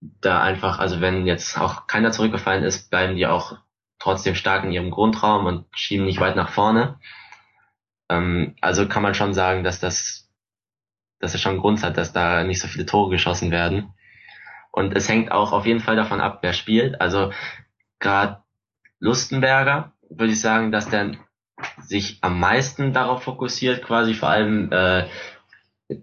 [0.00, 3.58] da einfach, also wenn jetzt auch keiner zurückgefallen ist, bleiben die auch
[4.04, 6.98] trotzdem stark in ihrem Grundraum und schieben nicht weit nach vorne.
[8.10, 10.30] Ähm, also kann man schon sagen, dass das,
[11.20, 13.94] dass es schon einen Grund hat, dass da nicht so viele Tore geschossen werden.
[14.70, 17.00] Und es hängt auch auf jeden Fall davon ab, wer spielt.
[17.00, 17.32] Also
[17.98, 18.42] gerade
[18.98, 21.12] Lustenberger würde ich sagen, dass der
[21.78, 25.06] sich am meisten darauf fokussiert, quasi vor allem äh,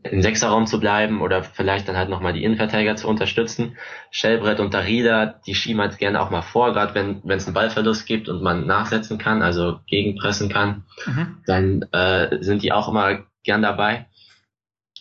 [0.04, 3.78] im Sechserraum zu bleiben oder vielleicht dann halt nochmal die Innenverteidiger zu unterstützen.
[4.10, 7.54] Schellbrett und Darida, die schieben halt gerne auch mal vor, gerade wenn wenn es einen
[7.54, 11.38] Ballverlust gibt und man nachsetzen kann, also gegenpressen kann, mhm.
[11.46, 14.08] dann äh, sind die auch immer gern dabei.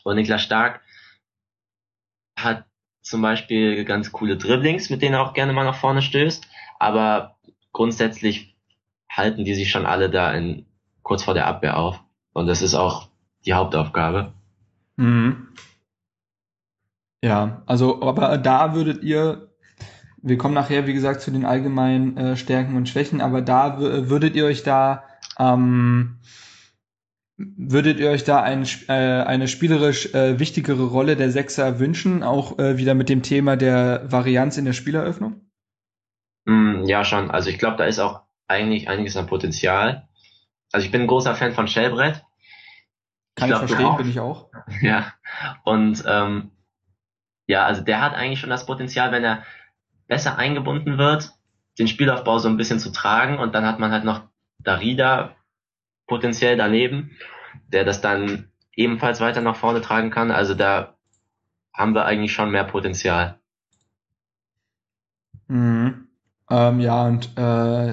[0.04, 0.80] Und Niklas Stark
[2.38, 2.64] hat
[3.02, 6.46] zum Beispiel ganz coole Dribblings, mit denen er auch gerne mal nach vorne stößt,
[6.78, 7.36] aber
[7.72, 8.56] grundsätzlich
[9.10, 10.66] halten die sich schon alle da in,
[11.02, 12.00] kurz vor der Abwehr auf.
[12.32, 13.08] Und das ist auch
[13.44, 14.32] die Hauptaufgabe.
[15.00, 15.48] Mhm.
[17.24, 19.50] Ja, also, aber da würdet ihr,
[20.22, 24.36] wir kommen nachher, wie gesagt, zu den allgemeinen äh, Stärken und Schwächen, aber da würdet
[24.36, 25.04] ihr euch da,
[25.38, 26.18] ähm,
[27.38, 32.58] würdet ihr euch da ein, äh, eine spielerisch äh, wichtigere Rolle der Sechser wünschen, auch
[32.58, 35.40] äh, wieder mit dem Thema der Varianz in der Spieleröffnung?
[36.44, 37.30] Mm, ja, schon.
[37.30, 40.08] Also ich glaube, da ist auch eigentlich einiges an Potenzial.
[40.72, 42.22] Also ich bin ein großer Fan von Shellbrett.
[43.34, 44.50] Kann ich, glaub, ich verstehen, bin ich auch.
[44.82, 45.12] Ja.
[45.64, 46.50] Und ähm,
[47.46, 49.44] ja, also der hat eigentlich schon das Potenzial, wenn er
[50.06, 51.32] besser eingebunden wird,
[51.78, 54.22] den Spielaufbau so ein bisschen zu tragen und dann hat man halt noch
[54.58, 55.36] Darida
[56.06, 57.16] potenziell daneben,
[57.68, 60.30] der das dann ebenfalls weiter nach vorne tragen kann.
[60.30, 60.96] Also da
[61.72, 63.40] haben wir eigentlich schon mehr Potenzial.
[65.48, 66.09] Mhm.
[66.50, 67.92] Ähm, ja, und äh,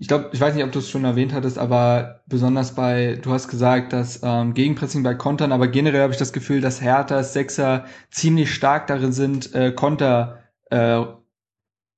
[0.00, 3.32] ich glaube, ich weiß nicht, ob du es schon erwähnt hattest, aber besonders bei, du
[3.32, 7.32] hast gesagt, dass ähm, Gegenpressing bei Kontern, aber generell habe ich das Gefühl, dass Herthas
[7.32, 10.38] Sechser ziemlich stark darin sind, äh, Konter
[10.70, 11.02] äh,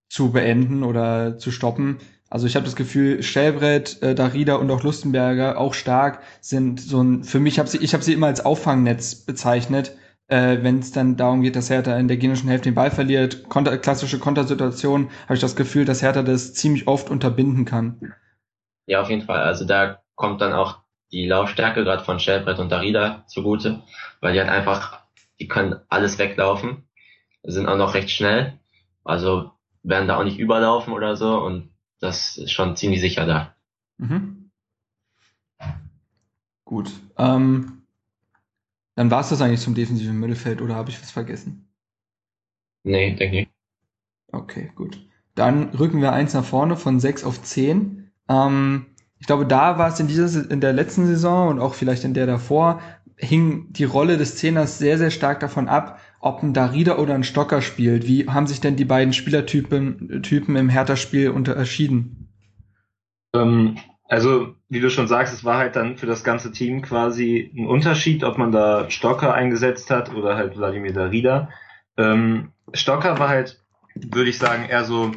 [0.08, 1.98] zu beenden oder zu stoppen.
[2.30, 7.02] Also ich habe das Gefühl, Stellbrett, äh, Darida und auch Lustenberger, auch stark, sind so
[7.02, 9.96] ein, für mich, hab sie, ich habe sie immer als Auffangnetz bezeichnet,
[10.28, 13.48] äh, wenn es dann darum geht, dass Hertha in der genischen Hälfte den Ball verliert,
[13.48, 18.14] konter, klassische Kontersituation, habe ich das Gefühl, dass Hertha das ziemlich oft unterbinden kann.
[18.86, 19.40] Ja, auf jeden Fall.
[19.40, 20.80] Also da kommt dann auch
[21.12, 23.82] die Laufstärke gerade von Stellbrett und Darida zugute,
[24.20, 25.04] weil die halt einfach,
[25.38, 26.88] die können alles weglaufen,
[27.42, 28.58] sind auch noch recht schnell,
[29.04, 33.54] also werden da auch nicht überlaufen oder so und das ist schon ziemlich sicher da.
[33.98, 34.50] Mhm.
[36.64, 36.90] Gut.
[37.18, 37.83] Ähm,
[38.94, 41.68] dann war es das eigentlich zum defensiven Mittelfeld oder habe ich was vergessen?
[42.84, 43.48] Nee, denke ich.
[44.30, 45.06] Okay, gut.
[45.34, 48.10] Dann rücken wir eins nach vorne von sechs auf zehn.
[48.28, 48.86] Ähm,
[49.18, 52.14] ich glaube, da war es in dieser, in der letzten Saison und auch vielleicht in
[52.14, 52.80] der davor,
[53.16, 57.24] hing die Rolle des Zehners sehr, sehr stark davon ab, ob ein Darida oder ein
[57.24, 58.06] Stocker spielt.
[58.06, 62.28] Wie haben sich denn die beiden Spielertypen Typen im Hertha-Spiel unterschieden?
[63.34, 67.52] Ähm, also, wie du schon sagst, es war halt dann für das ganze Team quasi
[67.56, 71.48] ein Unterschied, ob man da Stocker eingesetzt hat oder halt Wladimir Darida.
[71.96, 73.62] Ähm, Stocker war halt,
[73.94, 75.12] würde ich sagen, eher so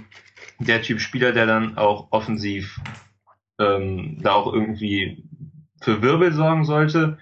[0.60, 2.80] der Typ Spieler, der dann auch offensiv
[3.60, 5.24] ähm, da auch irgendwie
[5.82, 7.18] für Wirbel sorgen sollte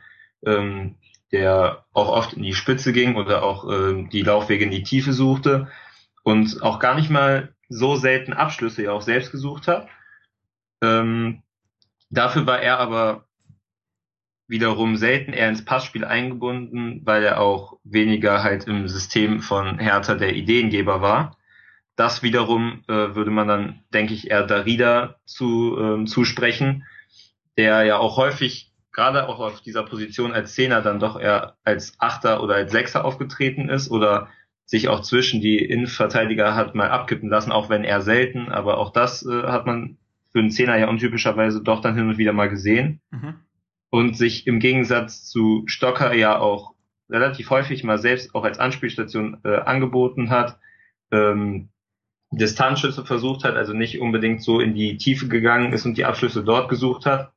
[0.45, 0.95] ähm,
[1.31, 5.11] der auch oft in die Spitze ging oder auch ähm, die Laufwege in die Tiefe
[5.11, 5.67] suchte
[6.23, 9.87] und auch gar nicht mal so selten Abschlüsse ja auch selbst gesucht hat.
[10.81, 11.41] Ähm,
[12.09, 13.25] dafür war er aber
[14.47, 20.15] wiederum selten eher ins Passspiel eingebunden, weil er auch weniger halt im System von Hertha
[20.15, 21.37] der Ideengeber war.
[21.95, 26.83] Das wiederum äh, würde man dann, denke ich, eher Darida zu, ähm, zusprechen,
[27.57, 31.95] der ja auch häufig gerade auch auf dieser Position als Zehner dann doch eher als
[31.99, 34.29] Achter oder als Sechser aufgetreten ist oder
[34.65, 38.91] sich auch zwischen die Innenverteidiger hat mal abkippen lassen, auch wenn er selten, aber auch
[38.91, 39.97] das äh, hat man
[40.35, 42.99] für einen Zehner ja untypischerweise doch dann hin und wieder mal gesehen.
[43.11, 43.35] Mhm.
[43.89, 46.73] Und sich im Gegensatz zu Stocker ja auch
[47.09, 50.59] relativ häufig mal selbst auch als Anspielstation äh, angeboten hat,
[51.11, 51.69] ähm,
[52.31, 56.43] Distanzschüsse versucht hat, also nicht unbedingt so in die Tiefe gegangen ist und die Abschlüsse
[56.43, 57.31] dort gesucht hat,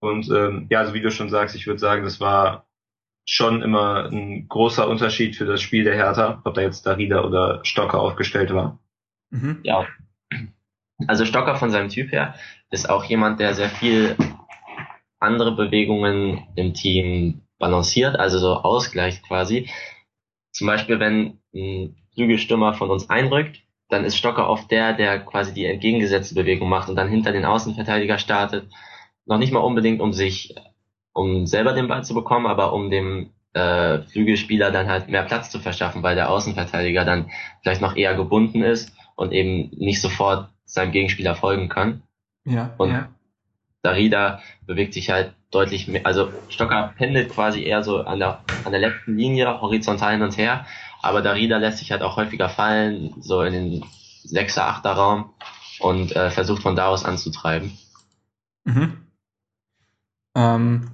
[0.00, 2.66] und ähm, ja, also wie du schon sagst, ich würde sagen, das war
[3.26, 7.60] schon immer ein großer Unterschied für das Spiel der Hertha, ob da jetzt Darida oder
[7.64, 8.78] Stocker aufgestellt war.
[9.28, 9.58] Mhm.
[9.62, 9.86] Ja.
[11.06, 12.34] Also Stocker von seinem Typ her
[12.70, 14.16] ist auch jemand, der sehr viel
[15.18, 19.68] andere Bewegungen im Team balanciert, also so ausgleicht quasi.
[20.52, 25.52] Zum Beispiel, wenn ein Flügelstürmer von uns einrückt, dann ist Stocker oft der, der quasi
[25.52, 28.68] die entgegengesetzte Bewegung macht und dann hinter den Außenverteidiger startet
[29.26, 30.54] noch nicht mal unbedingt, um sich,
[31.12, 35.50] um selber den Ball zu bekommen, aber um dem äh, Flügelspieler dann halt mehr Platz
[35.50, 37.30] zu verschaffen, weil der Außenverteidiger dann
[37.62, 42.02] vielleicht noch eher gebunden ist und eben nicht sofort seinem Gegenspieler folgen kann.
[42.44, 42.74] Ja.
[42.78, 43.08] Und ja.
[43.82, 48.72] Darida bewegt sich halt deutlich mehr, also Stocker pendelt quasi eher so an der, an
[48.72, 50.66] der letzten Linie horizontal hin und her,
[51.02, 53.84] aber Darida lässt sich halt auch häufiger fallen, so in den
[54.26, 55.30] 6er, 8er Raum
[55.80, 57.72] und äh, versucht von da aus anzutreiben.
[58.64, 58.98] Mhm.
[60.36, 60.90] Ähm,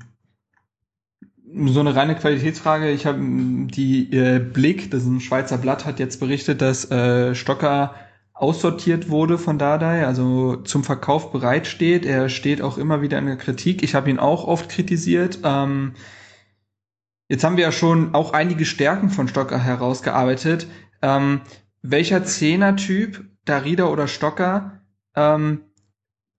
[1.67, 2.91] so eine reine Qualitätsfrage.
[2.91, 7.35] Ich habe die äh, Blick, das ist ein Schweizer Blatt, hat jetzt berichtet, dass äh,
[7.35, 7.95] Stocker
[8.37, 12.05] aussortiert wurde von Dardai, also zum Verkauf bereitsteht.
[12.05, 13.83] Er steht auch immer wieder in der Kritik.
[13.83, 15.41] Ich habe ihn auch oft kritisiert.
[15.43, 15.95] Ähm,
[17.29, 20.69] jetzt haben wir ja schon auch einige Stärken von Stocker herausgearbeitet.
[21.01, 21.41] Ähm,
[21.81, 24.83] welcher Zehner-Typ, Darida oder Stocker,
[25.15, 25.63] ähm,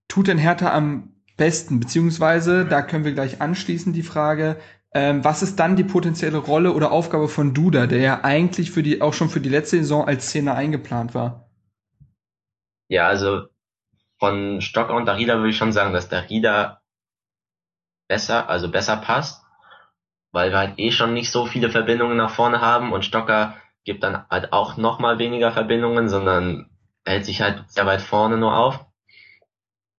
[0.07, 1.79] tut denn Hertha am besten?
[1.79, 4.57] Beziehungsweise, da können wir gleich anschließen die Frage,
[4.93, 8.83] ähm, was ist dann die potenzielle Rolle oder Aufgabe von Duda, der ja eigentlich für
[8.83, 11.46] die, auch schon für die letzte Saison als Zehner eingeplant war?
[12.89, 13.47] Ja, also
[14.19, 16.81] von Stocker und Darida würde ich schon sagen, dass Darida
[18.07, 19.43] besser, also besser passt,
[20.31, 24.03] weil wir halt eh schon nicht so viele Verbindungen nach vorne haben und Stocker gibt
[24.03, 26.69] dann halt auch nochmal weniger Verbindungen, sondern
[27.05, 28.85] hält sich halt sehr weit vorne nur auf.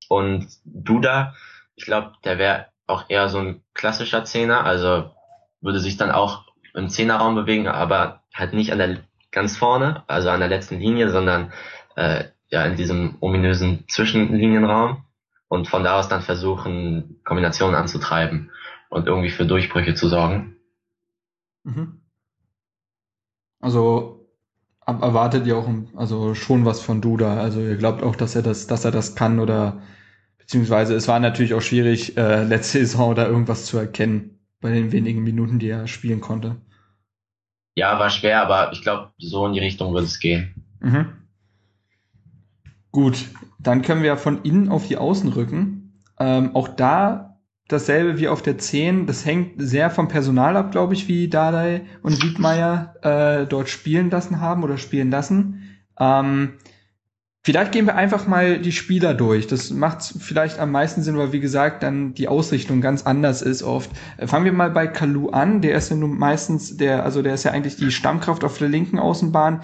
[0.08, 1.34] Und Duda,
[1.74, 5.10] ich glaube, der wäre auch eher so ein klassischer Zehner, also
[5.60, 8.98] würde sich dann auch im Zehnerraum bewegen, aber halt nicht an der
[9.30, 11.52] ganz vorne, also an der letzten Linie, sondern
[11.96, 15.04] äh, ja in diesem ominösen Zwischenlinienraum
[15.48, 18.50] und von da aus dann versuchen, Kombinationen anzutreiben
[18.90, 20.56] und irgendwie für Durchbrüche zu sorgen.
[21.64, 22.00] Mhm.
[23.60, 24.26] Also
[24.86, 27.38] erwartet ihr auch also schon was von Duda?
[27.38, 29.82] Also ihr glaubt auch, dass er das, dass er das kann oder
[30.48, 34.92] Beziehungsweise es war natürlich auch schwierig, äh, letzte Saison da irgendwas zu erkennen bei den
[34.92, 36.56] wenigen Minuten, die er spielen konnte.
[37.74, 40.64] Ja, war schwer, aber ich glaube, so in die Richtung wird es gehen.
[40.80, 41.17] Mhm.
[42.90, 46.02] Gut, dann können wir von innen auf die Außen rücken.
[46.18, 47.28] Ähm, auch da
[47.68, 49.06] dasselbe wie auf der 10.
[49.06, 54.10] Das hängt sehr vom Personal ab, glaube ich, wie Dardai und Wiedmeier äh, dort spielen
[54.10, 55.78] lassen haben oder spielen lassen.
[56.00, 56.54] Ähm,
[57.42, 59.46] vielleicht gehen wir einfach mal die Spieler durch.
[59.46, 63.62] Das macht vielleicht am meisten Sinn, weil wie gesagt dann die Ausrichtung ganz anders ist
[63.62, 63.90] oft.
[64.16, 65.60] Äh, fangen wir mal bei Kalu an.
[65.60, 68.68] Der ist ja nun meistens der, also der ist ja eigentlich die Stammkraft auf der
[68.68, 69.60] linken Außenbahn.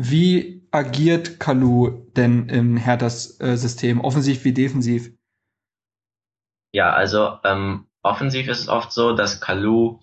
[0.00, 5.10] Wie agiert Kalu denn im Herthas-System, offensiv wie defensiv?
[6.72, 9.98] Ja, also ähm, offensiv ist es oft so, dass Kalu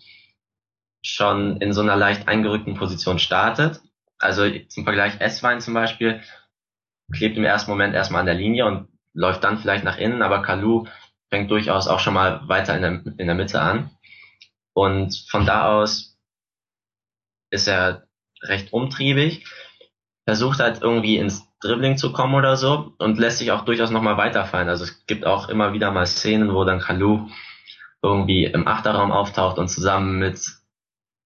[1.02, 3.80] schon in so einer leicht eingerückten Position startet.
[4.20, 6.22] Also zum Vergleich S-Wein zum Beispiel
[7.14, 10.42] klebt im ersten Moment erstmal an der Linie und läuft dann vielleicht nach innen, aber
[10.42, 10.88] Kalu
[11.30, 13.92] fängt durchaus auch schon mal weiter in der, in der Mitte an.
[14.74, 16.18] Und von da aus
[17.50, 18.10] ist er
[18.42, 19.46] recht umtriebig,
[20.26, 24.18] versucht halt irgendwie ins Dribbling zu kommen oder so und lässt sich auch durchaus nochmal
[24.18, 24.70] weiterfallen.
[24.70, 27.30] Also es gibt auch immer wieder mal Szenen, wo dann Kalu
[28.02, 30.40] irgendwie im Achterraum auftaucht und zusammen mit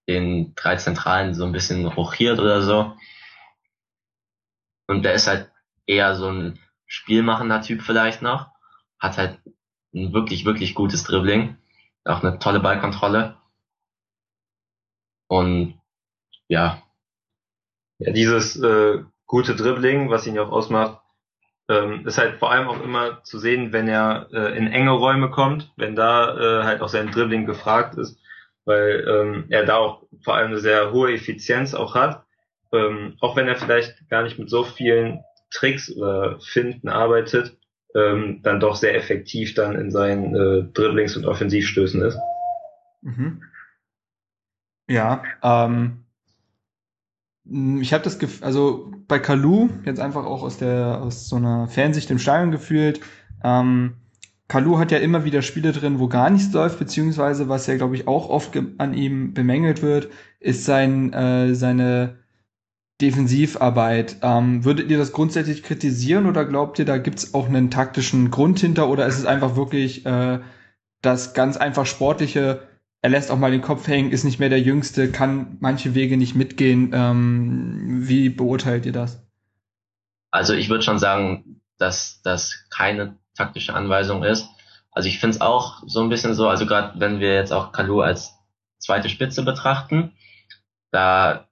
[0.07, 2.95] den drei Zentralen so ein bisschen hochiert oder so.
[4.88, 5.51] Und der ist halt
[5.85, 8.47] eher so ein spielmachender Typ vielleicht noch.
[8.97, 9.39] Hat halt
[9.93, 11.57] ein wirklich, wirklich gutes Dribbling.
[12.05, 13.38] Auch eine tolle Ballkontrolle.
[15.27, 15.79] Und
[16.47, 16.81] ja.
[17.99, 21.01] Ja, dieses äh, gute Dribbling, was ihn ja auch ausmacht,
[21.69, 25.29] ähm, ist halt vor allem auch immer zu sehen, wenn er äh, in enge Räume
[25.29, 28.19] kommt, wenn da äh, halt auch sein Dribbling gefragt ist,
[28.65, 32.23] weil ähm, er da auch vor allem eine sehr hohe Effizienz auch hat.
[32.71, 37.57] Ähm, auch wenn er vielleicht gar nicht mit so vielen Tricks oder Finden arbeitet,
[37.95, 42.19] ähm, dann doch sehr effektiv dann in seinen äh, Dribblings und Offensivstößen ist.
[43.01, 43.43] Mhm.
[44.88, 46.05] Ja, ähm, hm,
[47.81, 51.67] ich habe das Gefühl, also bei Kalu, jetzt einfach auch aus der aus so einer
[51.67, 53.01] Fansicht im Stadion gefühlt,
[53.43, 53.95] ähm,
[54.47, 57.95] Kalu hat ja immer wieder Spiele drin, wo gar nichts läuft, beziehungsweise was ja, glaube
[57.95, 60.09] ich, auch oft an ihm bemängelt wird,
[60.39, 62.17] ist sein äh, seine
[62.99, 64.17] Defensivarbeit.
[64.23, 68.59] Ähm, würdet ihr das grundsätzlich kritisieren oder glaubt ihr, da gibt's auch einen taktischen Grund
[68.59, 70.39] hinter oder ist es einfach wirklich äh,
[71.01, 72.68] das ganz einfach sportliche,
[73.01, 76.17] er lässt auch mal den Kopf hängen, ist nicht mehr der Jüngste, kann manche Wege
[76.17, 76.91] nicht mitgehen.
[76.93, 79.23] Ähm, wie beurteilt ihr das?
[80.31, 84.49] Also ich würde schon sagen, dass das keine taktische Anweisung ist.
[84.91, 87.71] Also ich finde es auch so ein bisschen so, also gerade wenn wir jetzt auch
[87.71, 88.33] Kalu als
[88.79, 90.13] zweite Spitze betrachten,
[90.91, 91.45] da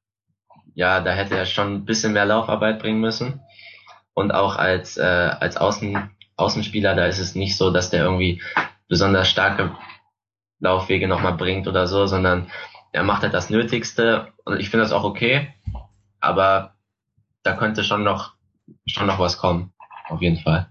[0.73, 3.41] ja, da hätte er schon ein bisschen mehr Laufarbeit bringen müssen.
[4.13, 8.41] Und auch als äh, als Außen, Außenspieler, da ist es nicht so, dass der irgendwie
[8.87, 9.75] besonders starke
[10.59, 12.47] Laufwege nochmal bringt oder so, sondern
[12.91, 15.53] er macht halt das Nötigste und ich finde das auch okay,
[16.19, 16.75] aber
[17.43, 18.33] da könnte schon noch,
[18.85, 19.73] schon noch was kommen,
[20.09, 20.69] auf jeden Fall.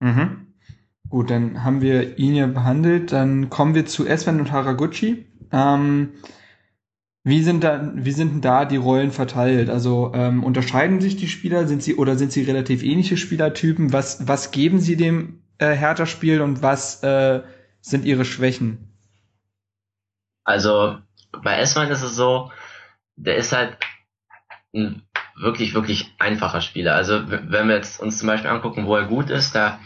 [0.00, 0.54] Mhm.
[1.08, 5.26] Gut, dann haben wir ihn ja behandelt, dann kommen wir zu Esven und Haraguchi.
[5.50, 6.10] Ähm,
[7.24, 9.70] wie sind da, wie sind denn da die Rollen verteilt?
[9.70, 13.92] Also ähm, unterscheiden sich die Spieler, sind sie oder sind sie relativ ähnliche Spielertypen?
[13.92, 17.42] Was, was geben sie dem äh, Hertha-Spiel und was äh,
[17.90, 18.92] sind ihre Schwächen?
[20.44, 20.98] Also
[21.42, 22.50] bei Esman ist es so,
[23.16, 23.76] der ist halt
[24.74, 25.02] ein
[25.36, 26.94] wirklich, wirklich einfacher Spieler.
[26.94, 29.78] Also wenn wir jetzt uns zum Beispiel angucken, wo er gut ist, da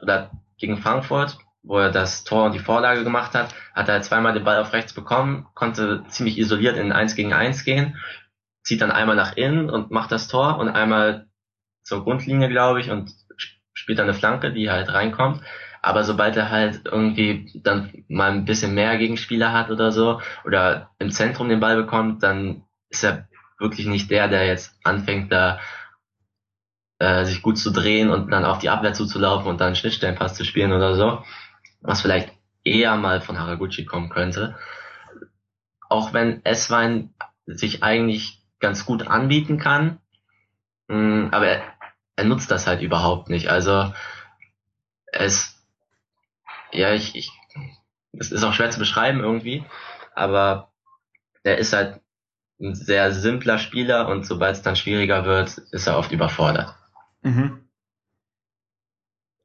[0.00, 4.34] oder gegen Frankfurt, wo er das Tor und die Vorlage gemacht hat, hat er zweimal
[4.34, 7.96] den Ball auf rechts bekommen, konnte ziemlich isoliert in 1 gegen 1 gehen,
[8.64, 11.28] zieht dann einmal nach innen und macht das Tor und einmal
[11.82, 13.12] zur Grundlinie, glaube ich, und
[13.74, 15.42] spielt dann eine Flanke, die halt reinkommt.
[15.82, 20.90] Aber sobald er halt irgendwie dann mal ein bisschen mehr Gegenspieler hat oder so, oder
[21.00, 25.58] im Zentrum den Ball bekommt, dann ist er wirklich nicht der, der jetzt anfängt, da
[27.00, 30.44] äh, sich gut zu drehen und dann auf die Abwehr zuzulaufen und dann Schnittstellenpass zu
[30.44, 31.24] spielen oder so.
[31.80, 34.56] Was vielleicht eher mal von Haraguchi kommen könnte.
[35.88, 37.12] Auch wenn S-Wein
[37.46, 39.98] sich eigentlich ganz gut anbieten kann,
[40.86, 41.62] mh, mm, aber er,
[42.14, 43.48] er nutzt das halt überhaupt nicht.
[43.48, 43.92] Also
[45.06, 45.61] es
[46.72, 47.30] ja, ich, ich,
[48.12, 49.64] es ist auch schwer zu beschreiben irgendwie,
[50.14, 50.72] aber
[51.42, 52.00] er ist halt
[52.60, 56.74] ein sehr simpler Spieler und sobald es dann schwieriger wird, ist er oft überfordert.
[57.22, 57.62] Mhm.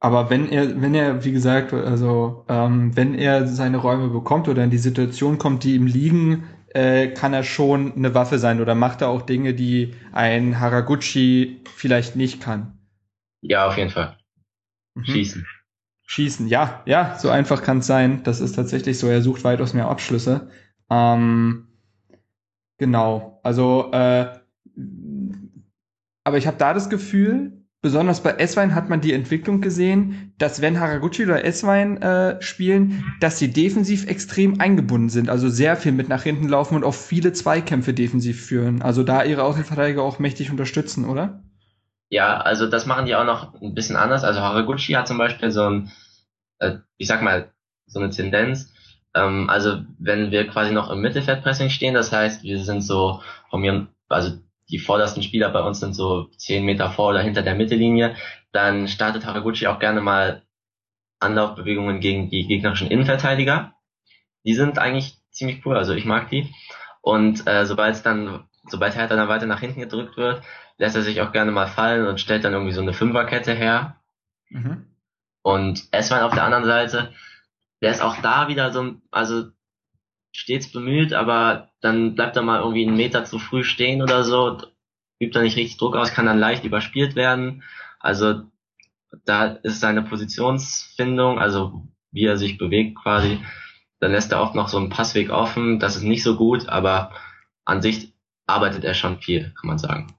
[0.00, 4.62] Aber wenn er, wenn er, wie gesagt, also ähm, wenn er seine Räume bekommt oder
[4.62, 8.76] in die Situation kommt, die ihm liegen, äh, kann er schon eine Waffe sein oder
[8.76, 12.78] macht er auch Dinge, die ein Haraguchi vielleicht nicht kann.
[13.40, 14.16] Ja, auf jeden Fall.
[14.94, 15.04] Mhm.
[15.04, 15.46] Schießen.
[16.10, 18.22] Schießen, ja, ja, so einfach kann es sein.
[18.22, 19.08] Das ist tatsächlich so.
[19.08, 20.48] Er sucht weitaus mehr Abschlüsse.
[20.88, 21.68] Ähm,
[22.78, 23.40] genau.
[23.42, 24.28] Also, äh,
[26.24, 30.62] aber ich habe da das Gefühl, besonders bei S-Wein hat man die Entwicklung gesehen, dass
[30.62, 35.92] wenn Haraguchi oder S-Wein äh, spielen, dass sie defensiv extrem eingebunden sind, also sehr viel
[35.92, 38.80] mit nach hinten laufen und auch viele Zweikämpfe defensiv führen.
[38.80, 41.42] Also da ihre Außenverteidiger auch mächtig unterstützen, oder?
[42.10, 44.24] Ja, also das machen die auch noch ein bisschen anders.
[44.24, 45.92] Also Haraguchi hat zum Beispiel so ein,
[46.58, 47.52] äh, ich sag mal,
[47.86, 48.72] so eine Tendenz.
[49.14, 53.60] Ähm, also wenn wir quasi noch im Mittelfeldpressing stehen, das heißt, wir sind so von
[53.60, 54.38] mir, also
[54.70, 58.16] die vordersten Spieler bei uns sind so zehn Meter vor oder hinter der Mittellinie,
[58.52, 60.42] dann startet Haraguchi auch gerne mal
[61.20, 63.74] Anlaufbewegungen gegen die gegnerischen Innenverteidiger.
[64.44, 66.52] Die sind eigentlich ziemlich cool, also ich mag die.
[67.02, 70.42] Und äh, sobald es dann, sobald Hertha dann weiter nach hinten gedrückt wird,
[70.78, 73.96] lässt er sich auch gerne mal fallen und stellt dann irgendwie so eine Fünferkette her.
[74.48, 74.86] Mhm.
[75.42, 77.12] Und Eswein auf der anderen Seite,
[77.82, 79.48] der ist auch da wieder so, also
[80.32, 84.58] stets bemüht, aber dann bleibt er mal irgendwie einen Meter zu früh stehen oder so,
[85.20, 87.62] übt er nicht richtig Druck aus, kann dann leicht überspielt werden.
[87.98, 88.42] Also
[89.24, 93.40] da ist seine Positionsfindung, also wie er sich bewegt quasi,
[94.00, 95.80] dann lässt er oft noch so einen Passweg offen.
[95.80, 97.12] Das ist nicht so gut, aber
[97.64, 98.12] an sich
[98.46, 100.17] arbeitet er schon viel, kann man sagen.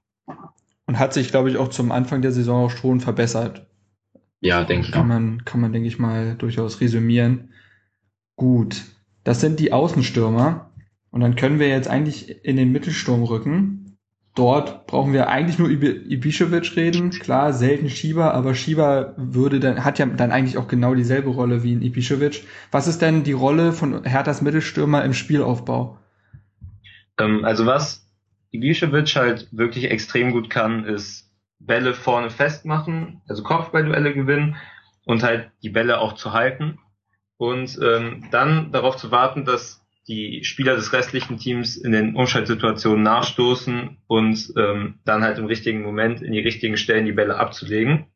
[0.90, 3.64] Und hat sich, glaube ich, auch zum Anfang der Saison auch schon verbessert.
[4.40, 4.92] Ja, denke ich.
[4.92, 7.50] Kann man, kann man, denke ich mal, durchaus resümieren.
[8.34, 8.82] Gut.
[9.22, 10.72] Das sind die Außenstürmer.
[11.12, 13.98] Und dann können wir jetzt eigentlich in den Mittelsturm rücken.
[14.34, 17.10] Dort brauchen wir eigentlich nur über Ibišević reden.
[17.10, 21.62] Klar, selten Schieber, aber Schieber würde dann, hat ja dann eigentlich auch genau dieselbe Rolle
[21.62, 22.42] wie ein Ibišević.
[22.72, 25.98] Was ist denn die Rolle von Herthas Mittelstürmer im Spielaufbau?
[27.20, 28.09] Ähm, also was
[28.52, 34.56] Ibišević halt wirklich extrem gut kann, ist Bälle vorne festmachen, also Kopfballduelle gewinnen
[35.04, 36.78] und halt die Bälle auch zu halten
[37.36, 43.02] und ähm, dann darauf zu warten, dass die Spieler des restlichen Teams in den Umschaltsituationen
[43.02, 48.06] nachstoßen und ähm, dann halt im richtigen Moment in die richtigen Stellen die Bälle abzulegen.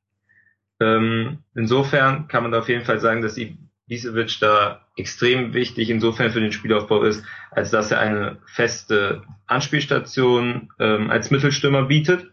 [0.80, 6.30] Ähm, insofern kann man da auf jeden Fall sagen, dass Ibisevic da extrem wichtig insofern
[6.30, 12.30] für den Spielaufbau ist, als dass er eine feste Anspielstation ähm, als Mittelstürmer bietet,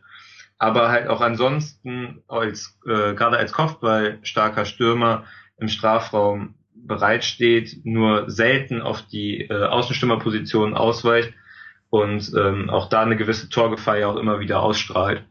[0.57, 5.25] aber halt auch ansonsten als äh, gerade als Kopfball starker Stürmer
[5.57, 11.33] im Strafraum bereitsteht, nur selten auf die äh, Außenstürmerposition ausweicht
[11.89, 15.23] und ähm, auch da eine gewisse Torgefahr ja auch immer wieder ausstrahlt.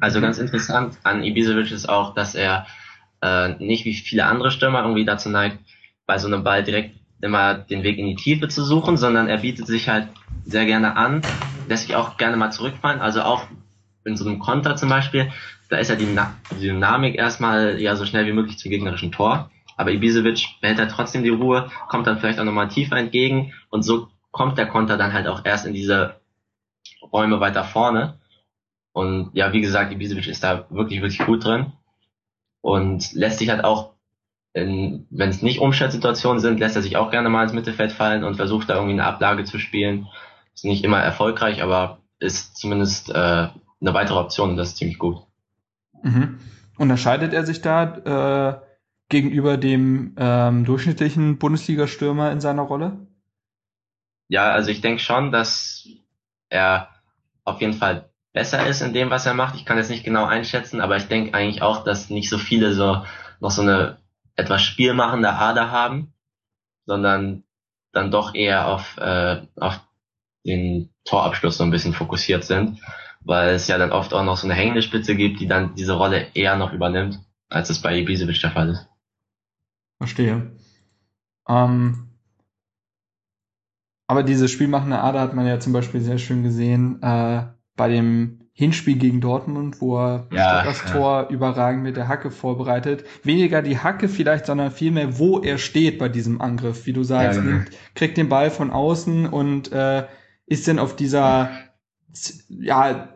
[0.00, 2.66] Also ganz interessant an Ibisevic ist auch, dass er
[3.22, 5.58] äh, nicht wie viele andere Stürmer irgendwie dazu neigt,
[6.06, 9.38] bei so einem Ball direkt immer den Weg in die Tiefe zu suchen, sondern er
[9.38, 10.08] bietet sich halt
[10.44, 11.22] sehr gerne an,
[11.68, 13.46] lässt sich auch gerne mal zurückfallen, also auch
[14.04, 15.30] in so einem Konter zum Beispiel,
[15.70, 16.18] da ist ja die,
[16.60, 21.22] Dynamik erstmal ja so schnell wie möglich zum gegnerischen Tor aber Ibisevic behält da trotzdem
[21.22, 25.12] die Ruhe, kommt dann vielleicht auch nochmal tiefer entgegen und so kommt der Konter dann
[25.12, 26.20] halt auch erst in diese
[27.12, 28.18] Räume weiter vorne.
[28.92, 31.72] Und ja, wie gesagt, Ibisevic ist da wirklich, wirklich gut drin
[32.60, 33.93] und lässt sich halt auch,
[34.54, 38.36] wenn es nicht Umschaltsituationen sind, lässt er sich auch gerne mal ins Mittelfeld fallen und
[38.36, 40.06] versucht da irgendwie eine Ablage zu spielen.
[40.54, 44.98] Ist nicht immer erfolgreich, aber ist zumindest äh, eine weitere Option und das ist ziemlich
[44.98, 45.18] gut.
[46.02, 46.38] Mhm.
[46.78, 48.60] Unterscheidet er sich da äh,
[49.08, 53.08] gegenüber dem ähm, durchschnittlichen Bundesliga-Stürmer in seiner Rolle?
[54.28, 55.88] Ja, also ich denke schon, dass
[56.48, 56.88] er
[57.44, 59.56] auf jeden Fall besser ist in dem, was er macht.
[59.56, 62.72] Ich kann es nicht genau einschätzen, aber ich denke eigentlich auch, dass nicht so viele
[62.72, 63.04] so
[63.40, 63.98] noch so eine
[64.36, 66.12] etwas spielmachende Ader haben,
[66.86, 67.44] sondern
[67.92, 69.80] dann doch eher auf, äh, auf
[70.44, 72.80] den Torabschluss so ein bisschen fokussiert sind,
[73.20, 75.94] weil es ja dann oft auch noch so eine hängende Spitze gibt, die dann diese
[75.94, 78.88] Rolle eher noch übernimmt, als es bei Ibisevic der Fall ist.
[79.98, 80.56] Verstehe.
[81.48, 82.10] Ähm,
[84.06, 88.43] aber diese spielmachende Ader hat man ja zum Beispiel sehr schön gesehen äh, bei dem
[88.56, 90.90] Hinspiel gegen Dortmund, wo er ja, das ja.
[90.92, 93.04] Tor überragend mit der Hacke vorbereitet.
[93.24, 96.86] Weniger die Hacke vielleicht, sondern vielmehr, wo er steht bei diesem Angriff.
[96.86, 97.64] Wie du sagst, ja, genau.
[97.96, 100.06] kriegt den Ball von außen und äh,
[100.46, 101.50] ist dann auf dieser
[102.48, 103.08] ja,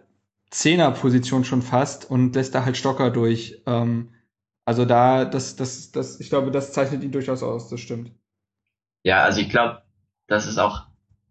[0.51, 3.63] Zehnerposition schon fast und lässt da halt Stocker durch.
[3.67, 4.15] Ähm,
[4.65, 8.11] also da, das, das, das, ich glaube, das zeichnet ihn durchaus aus, das stimmt.
[9.05, 9.83] Ja, also ich glaube,
[10.27, 10.87] das ist auch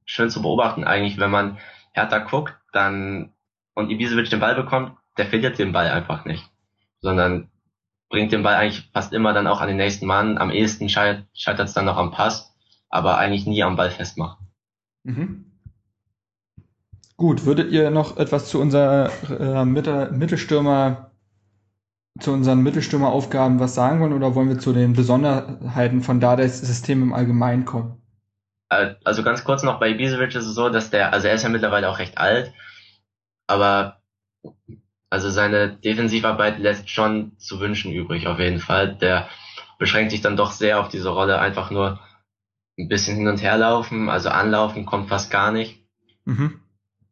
[0.05, 1.58] schön zu beobachten eigentlich, wenn man
[1.91, 3.34] härter guckt, dann
[3.78, 6.43] und Ibisevic den Ball bekommt, der verliert den Ball einfach nicht,
[6.99, 7.49] sondern
[8.09, 10.39] bringt den Ball eigentlich fast immer dann auch an den nächsten Mann.
[10.39, 12.55] Am ehesten scheitert es dann noch am Pass,
[12.89, 14.47] aber eigentlich nie am Ball festmachen.
[15.03, 15.45] Mhm.
[17.17, 21.11] Gut, würdet ihr noch etwas zu unserer äh, Mittelstürmer
[22.19, 27.03] zu unseren Mittelstürmeraufgaben was sagen wollen oder wollen wir zu den Besonderheiten von Dades System
[27.03, 28.01] im Allgemeinen kommen?
[28.69, 31.43] Äh, also ganz kurz noch bei Ibisevic ist es so, dass der, also er ist
[31.43, 32.53] ja mittlerweile auch recht alt,
[33.48, 34.02] aber
[35.10, 38.95] Also seine Defensivarbeit lässt schon zu wünschen übrig, auf jeden Fall.
[38.95, 39.30] Der
[39.80, 42.00] beschränkt sich dann doch sehr auf diese Rolle, einfach nur
[42.78, 45.80] ein bisschen hin und her laufen, also anlaufen kommt fast gar nicht.
[46.26, 46.60] Mhm.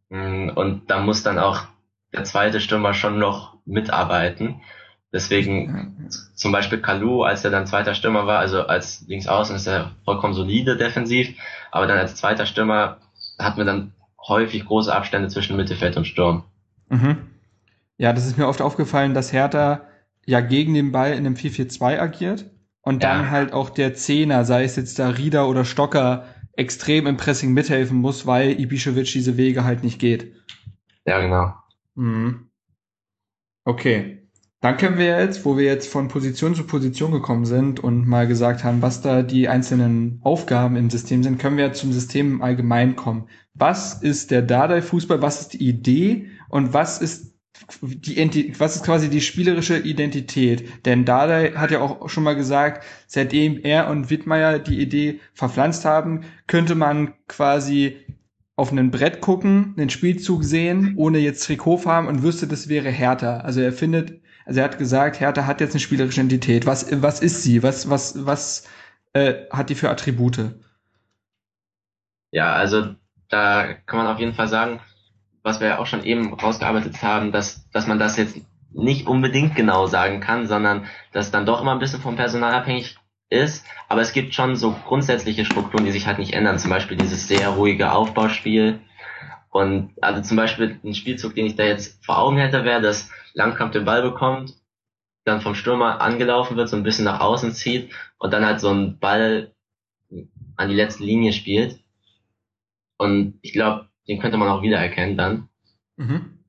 [0.10, 1.64] Mm, und da muss dann auch
[2.14, 4.62] der zweite Stürmer schon noch mitarbeiten.
[5.14, 9.92] Deswegen zum Beispiel Kalu, als er dann zweiter Stürmer war, also als Linksaußen ist er
[10.04, 11.38] vollkommen solide defensiv,
[11.72, 12.98] aber dann als zweiter Stürmer
[13.40, 13.94] hat man dann
[14.28, 16.44] häufig große Abstände zwischen Mittelfeld und Sturm.
[16.90, 17.18] Mhm.
[17.98, 19.82] Ja, das ist mir oft aufgefallen, dass Hertha
[20.26, 22.46] ja gegen den Ball in einem 4-4-2 agiert
[22.82, 23.30] und dann ja.
[23.30, 27.98] halt auch der Zehner, sei es jetzt da Rieder oder Stocker, extrem im Pressing mithelfen
[27.98, 30.34] muss, weil Ibišević diese Wege halt nicht geht.
[31.06, 31.54] Ja, genau.
[31.96, 32.50] Mhm.
[33.66, 34.25] Okay.
[34.66, 38.26] Dann können wir jetzt, wo wir jetzt von Position zu Position gekommen sind und mal
[38.26, 42.95] gesagt haben, was da die einzelnen Aufgaben im System sind, können wir zum System allgemein
[42.95, 43.28] kommen.
[43.53, 45.22] Was ist der Dardai-Fußball?
[45.22, 46.30] Was ist die Idee?
[46.49, 47.36] Und was ist
[47.84, 50.84] die, was ist quasi die spielerische Identität?
[50.88, 55.86] Denn Dardai hat ja auch schon mal gesagt, seitdem er und Wittmeier die Idee verpflanzt
[55.86, 57.97] haben, könnte man quasi
[58.55, 63.38] auf ein Brett gucken, einen Spielzug sehen, ohne jetzt Trikotfarben und wüsste, das wäre Hertha.
[63.38, 66.66] Also er findet, also er hat gesagt, Hertha hat jetzt eine spielerische Identität.
[66.66, 67.64] Was, was ist sie?
[67.64, 68.70] Was, was, was
[69.14, 70.54] äh, hat die für Attribute?
[72.32, 72.96] Ja, also
[73.30, 74.82] da kann man auf jeden Fall sagen,
[75.41, 78.38] was wir ja auch schon eben rausgearbeitet haben, dass, dass man das jetzt
[78.72, 82.98] nicht unbedingt genau sagen kann, sondern dass dann doch immer ein bisschen vom Personal abhängig
[83.30, 83.66] ist.
[83.88, 86.60] Aber es gibt schon so grundsätzliche Strukturen, die sich halt nicht ändern.
[86.60, 88.80] Zum Beispiel dieses sehr ruhige Aufbauspiel.
[89.50, 93.10] Und also zum Beispiel ein Spielzug, den ich da jetzt vor Augen hätte, wäre, dass
[93.36, 94.56] Langkamp den Ball bekommt,
[95.26, 98.70] dann vom Stürmer angelaufen wird, so ein bisschen nach außen zieht und dann halt so
[98.70, 99.54] einen Ball
[100.56, 101.80] an die letzte Linie spielt.
[102.98, 105.50] Und ich glaube, den könnte man auch wiedererkennen dann.
[105.98, 106.40] Mhm.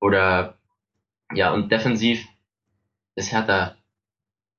[0.00, 0.58] Oder
[1.32, 2.26] ja, und defensiv
[3.14, 3.76] ist Hertha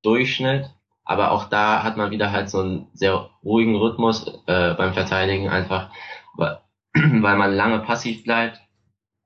[0.04, 0.70] Durchschnitt,
[1.04, 5.50] aber auch da hat man wieder halt so einen sehr ruhigen Rhythmus äh, beim Verteidigen,
[5.50, 5.92] einfach
[6.38, 6.60] weil,
[6.94, 8.62] man lange passiv bleibt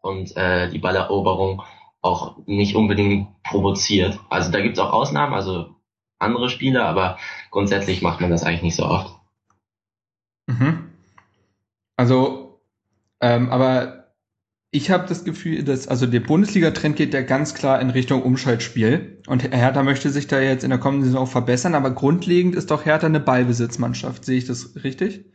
[0.02, 1.64] und äh, die Balleroberung
[2.06, 4.20] auch nicht unbedingt provoziert.
[4.30, 5.76] Also da gibt's auch Ausnahmen, also
[6.20, 7.18] andere Spieler, aber
[7.52, 9.20] grundsätzlich macht man das eigentlich nicht so oft.
[10.48, 10.92] Mhm.
[11.98, 12.46] Also
[13.22, 14.06] ähm, aber
[14.72, 19.22] ich habe das Gefühl, dass also der Bundesliga-Trend geht ja ganz klar in Richtung Umschaltspiel.
[19.26, 22.72] Und Hertha möchte sich da jetzt in der kommenden Saison auch verbessern, aber grundlegend ist
[22.72, 24.26] doch Hertha eine Ballbesitzmannschaft.
[24.26, 25.26] Sehe ich das richtig?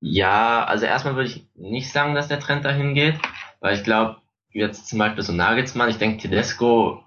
[0.00, 3.18] Ja, also erstmal würde ich nicht sagen, dass der Trend dahin geht,
[3.60, 4.18] weil ich glaube,
[4.58, 7.02] jetzt zum Beispiel so Nagelsmann, ich denke, Tedesco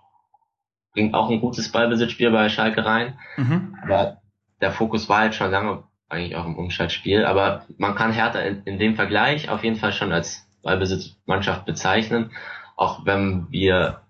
[0.94, 3.78] bringt auch ein gutes Ballbesitzspiel bei Schalke rein, mhm.
[3.84, 4.22] aber
[4.60, 7.26] der Fokus war halt schon lange eigentlich auch im Umschaltspiel.
[7.26, 12.32] Aber man kann Hertha in, in dem Vergleich auf jeden Fall schon als Ballbesitzmannschaft bezeichnen,
[12.76, 14.02] auch wenn wir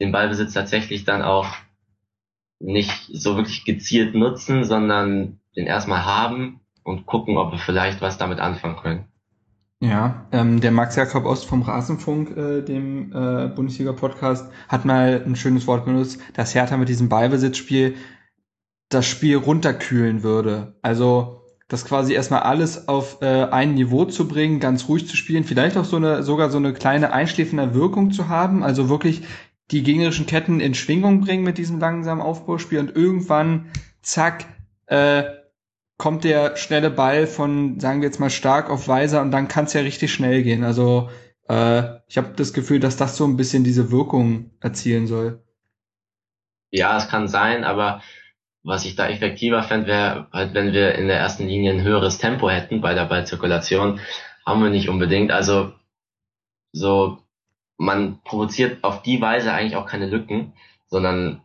[0.00, 1.48] den Ballbesitz tatsächlich dann auch
[2.60, 8.18] nicht so wirklich gezielt nutzen, sondern den erstmal haben und gucken, ob wir vielleicht was
[8.18, 9.11] damit anfangen können.
[9.82, 15.34] Ja, ähm, der Max Jakob Ost vom Rasenfunk, äh, dem äh, Bundesliga-Podcast, hat mal ein
[15.34, 17.96] schönes Wort benutzt, dass Hertha mit diesem Ballbesitzspiel
[18.90, 20.76] das Spiel runterkühlen würde.
[20.82, 25.42] Also das quasi erstmal alles auf äh, ein Niveau zu bringen, ganz ruhig zu spielen,
[25.42, 29.22] vielleicht auch so eine sogar so eine kleine einschläfende Wirkung zu haben, also wirklich
[29.72, 33.66] die gegnerischen Ketten in Schwingung bringen mit diesem langsamen Aufbauspiel und irgendwann
[34.00, 34.44] zack
[34.86, 35.24] äh,
[36.02, 39.66] kommt der schnelle Ball von sagen wir jetzt mal stark auf Weiser und dann kann
[39.66, 40.64] es ja richtig schnell gehen.
[40.64, 41.10] Also
[41.48, 45.44] äh, ich habe das Gefühl, dass das so ein bisschen diese Wirkung erzielen soll.
[46.72, 48.02] Ja, es kann sein, aber
[48.64, 52.18] was ich da effektiver fände, wäre halt, wenn wir in der ersten Linie ein höheres
[52.18, 54.00] Tempo hätten bei der Ballzirkulation.
[54.44, 55.30] Haben wir nicht unbedingt.
[55.30, 55.72] Also
[56.72, 57.18] so,
[57.76, 60.54] man provoziert auf die Weise eigentlich auch keine Lücken,
[60.88, 61.42] sondern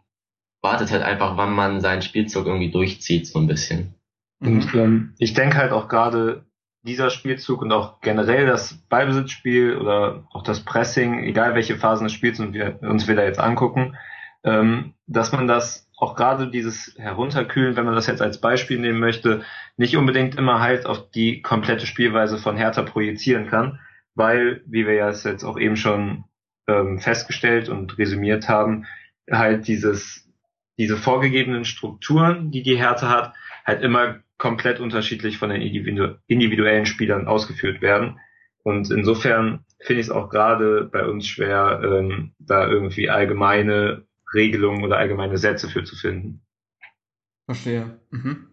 [0.64, 3.94] wartet halt einfach, wann man seinen Spielzug irgendwie durchzieht, so ein bisschen.
[4.40, 6.46] Und ähm, ich denke halt auch gerade
[6.84, 12.14] dieser Spielzug und auch generell das Ballbesitzspiel oder auch das Pressing, egal welche Phasen des
[12.14, 13.98] Spiels und wir uns wieder jetzt angucken,
[14.44, 19.00] ähm, dass man das auch gerade dieses Herunterkühlen, wenn man das jetzt als Beispiel nehmen
[19.00, 19.42] möchte,
[19.76, 23.80] nicht unbedingt immer halt auf die komplette Spielweise von Hertha projizieren kann,
[24.14, 26.24] weil, wie wir ja es jetzt auch eben schon
[26.68, 28.86] ähm, festgestellt und resümiert haben,
[29.30, 30.30] halt dieses,
[30.78, 33.34] diese vorgegebenen Strukturen, die die Hertha hat,
[33.66, 38.20] halt immer komplett unterschiedlich von den individuellen Spielern ausgeführt werden.
[38.64, 44.84] Und insofern finde ich es auch gerade bei uns schwer, ähm, da irgendwie allgemeine Regelungen
[44.84, 46.42] oder allgemeine Sätze für zu finden.
[47.46, 48.00] Verstehe.
[48.12, 48.48] Mhm.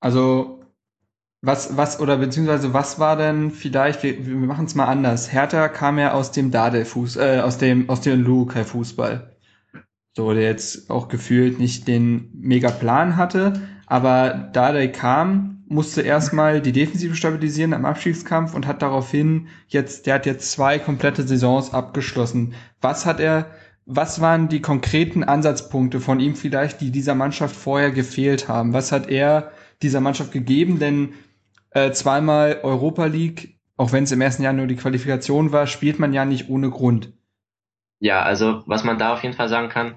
[0.00, 0.54] Also
[1.40, 5.32] Was, was, oder beziehungsweise was war denn vielleicht, wir, wir machen es mal anders.
[5.32, 9.36] Hertha kam ja aus dem Dade-Fuß, äh, aus dem, aus dem Lukai-Fußball.
[10.16, 13.52] So, der jetzt auch gefühlt nicht den mega Plan hatte,
[13.88, 20.14] aber Dade kam, musste erstmal die Defensive stabilisieren am Abstiegskampf und hat daraufhin jetzt, der
[20.14, 22.54] hat jetzt zwei komplette Saisons abgeschlossen.
[22.80, 23.46] Was hat er,
[23.86, 28.72] was waren die konkreten Ansatzpunkte von ihm vielleicht, die dieser Mannschaft vorher gefehlt haben?
[28.72, 30.78] Was hat er dieser Mannschaft gegeben?
[30.78, 31.14] Denn
[31.70, 35.98] äh, zweimal Europa League, auch wenn es im ersten Jahr nur die Qualifikation war, spielt
[35.98, 37.12] man ja nicht ohne Grund.
[38.00, 39.96] Ja, also was man da auf jeden Fall sagen kann,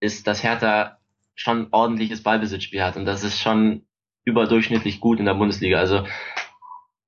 [0.00, 0.99] ist, dass Hertha
[1.40, 3.86] schon ordentliches Ballbesitzspiel hat und das ist schon
[4.24, 5.78] überdurchschnittlich gut in der Bundesliga.
[5.78, 6.06] Also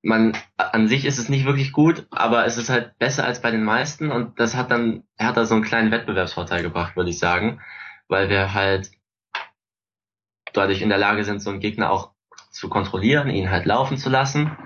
[0.01, 3.51] man an sich ist es nicht wirklich gut, aber es ist halt besser als bei
[3.51, 7.61] den meisten und das hat dann Hertha so einen kleinen Wettbewerbsvorteil gebracht, würde ich sagen,
[8.07, 8.89] weil wir halt
[10.51, 12.11] dadurch in der Lage sind, so einen Gegner auch
[12.49, 14.57] zu kontrollieren, ihn halt laufen zu lassen.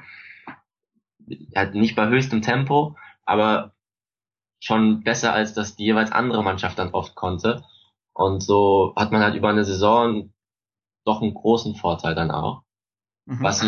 [1.54, 2.96] Halt nicht bei höchstem Tempo,
[3.26, 3.74] aber
[4.62, 7.66] schon besser als das die jeweils andere Mannschaft dann oft konnte.
[8.18, 10.34] Und so hat man halt über eine Saison
[11.06, 12.64] doch einen großen Vorteil dann auch.
[13.26, 13.44] Mhm.
[13.44, 13.64] Was,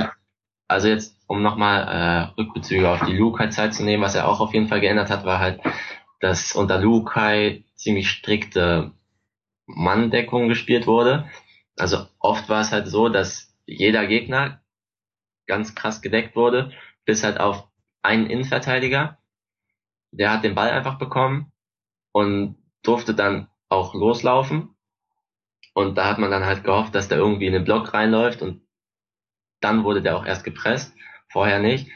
[0.68, 4.56] also jetzt, um nochmal äh, Rückbezüge auf die Lukai-Zeit zu nehmen, was er auch auf
[4.56, 5.62] jeden Fall geändert hat, war halt,
[6.20, 8.92] dass unter Lukai ziemlich strikte
[9.68, 11.30] Manndeckung gespielt wurde.
[11.78, 14.64] Also oft war es halt so, dass jeder Gegner
[15.46, 16.72] ganz krass gedeckt wurde,
[17.06, 17.68] bis halt auf
[18.02, 19.20] einen Innenverteidiger.
[20.10, 21.52] Der hat den Ball einfach bekommen
[22.14, 24.76] und durfte dann auch loslaufen.
[25.74, 28.62] Und da hat man dann halt gehofft, dass der irgendwie in den Block reinläuft und
[29.62, 30.94] dann wurde der auch erst gepresst,
[31.30, 31.90] vorher nicht.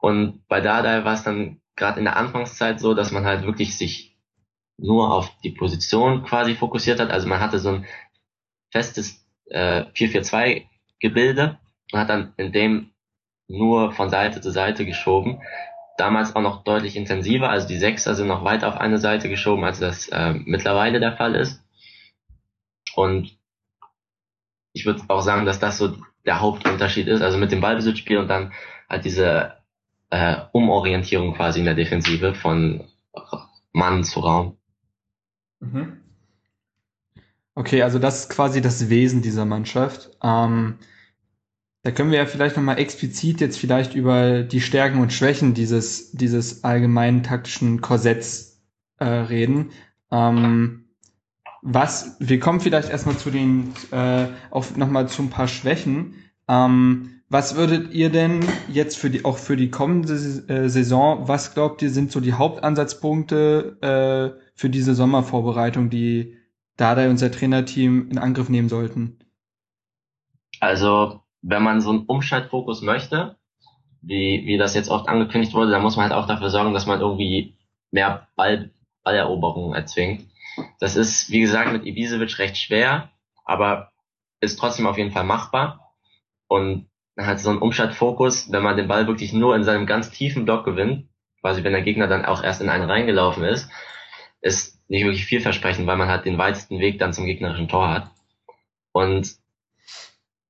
[0.00, 3.76] Und bei Dada war es dann gerade in der Anfangszeit so, dass man halt wirklich
[3.76, 4.16] sich
[4.76, 7.10] nur auf die Position quasi fokussiert hat.
[7.10, 7.86] Also man hatte so ein
[8.70, 10.66] festes äh, 4-4-2
[11.00, 11.58] Gebilde
[11.92, 12.92] und hat dann in dem
[13.48, 15.40] nur von Seite zu Seite geschoben.
[15.98, 19.64] Damals auch noch deutlich intensiver, also die Sechser sind noch weiter auf eine Seite geschoben,
[19.64, 21.60] als das äh, mittlerweile der Fall ist.
[22.94, 23.36] Und
[24.72, 28.28] ich würde auch sagen, dass das so der Hauptunterschied ist, also mit dem Ballbesitzspiel und
[28.28, 28.52] dann
[28.88, 29.56] halt diese
[30.10, 32.84] äh, Umorientierung quasi in der Defensive von
[33.72, 34.56] Mann zu Raum.
[35.60, 36.00] Mhm.
[37.56, 40.10] Okay, also das ist quasi das Wesen dieser Mannschaft.
[40.22, 40.78] Ähm,
[41.88, 46.12] da können wir ja vielleicht nochmal explizit jetzt vielleicht über die Stärken und Schwächen dieses,
[46.12, 48.60] dieses allgemeinen taktischen Korsetts
[48.98, 49.70] äh, reden.
[50.10, 50.84] Ähm,
[51.62, 56.16] was, wir kommen vielleicht erstmal zu den, äh, auch nochmal zu ein paar Schwächen.
[56.46, 61.54] Ähm, was würdet ihr denn jetzt für die, auch für die kommende äh, Saison, was
[61.54, 66.36] glaubt ihr, sind so die Hauptansatzpunkte äh, für diese Sommervorbereitung, die
[66.76, 69.20] Dada und sein Trainerteam in Angriff nehmen sollten?
[70.60, 73.36] Also, wenn man so einen Umschaltfokus möchte,
[74.02, 76.86] wie, wie das jetzt oft angekündigt wurde, dann muss man halt auch dafür sorgen, dass
[76.86, 77.56] man irgendwie
[77.90, 78.70] mehr Ball,
[79.02, 80.26] Balleroberungen erzwingt.
[80.80, 83.10] Das ist, wie gesagt, mit Ibisevic recht schwer,
[83.44, 83.92] aber
[84.40, 85.94] ist trotzdem auf jeden Fall machbar.
[86.48, 90.44] Und halt so ein Umschaltfokus, wenn man den Ball wirklich nur in seinem ganz tiefen
[90.44, 91.08] Block gewinnt,
[91.40, 93.70] quasi wenn der Gegner dann auch erst in einen reingelaufen ist,
[94.40, 98.10] ist nicht wirklich vielversprechend, weil man halt den weitesten Weg dann zum gegnerischen Tor hat.
[98.92, 99.36] Und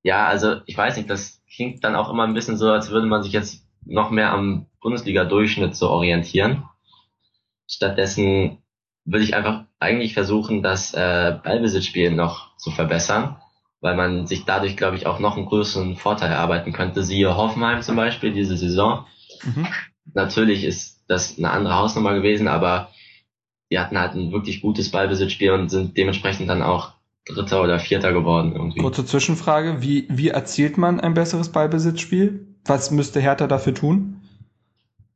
[0.03, 3.07] ja, also ich weiß nicht, das klingt dann auch immer ein bisschen so, als würde
[3.07, 6.65] man sich jetzt noch mehr am Bundesliga-Durchschnitt so orientieren.
[7.67, 8.59] Stattdessen
[9.05, 13.37] würde ich einfach eigentlich versuchen, das äh, Ballbesitzspiel noch zu verbessern,
[13.81, 17.03] weil man sich dadurch, glaube ich, auch noch einen größeren Vorteil erarbeiten könnte.
[17.03, 19.07] Siehe Hoffenheim zum Beispiel diese Saison.
[19.43, 19.67] Mhm.
[20.15, 22.91] Natürlich ist das eine andere Hausnummer gewesen, aber
[23.71, 26.93] die hatten halt ein wirklich gutes Ballbesitzspiel und sind dementsprechend dann auch
[27.29, 28.81] Dritter oder Vierter geworden irgendwie.
[28.81, 32.47] Kurze Zwischenfrage, wie, wie erzielt man ein besseres Ballbesitzspiel?
[32.65, 34.21] Was müsste Hertha dafür tun?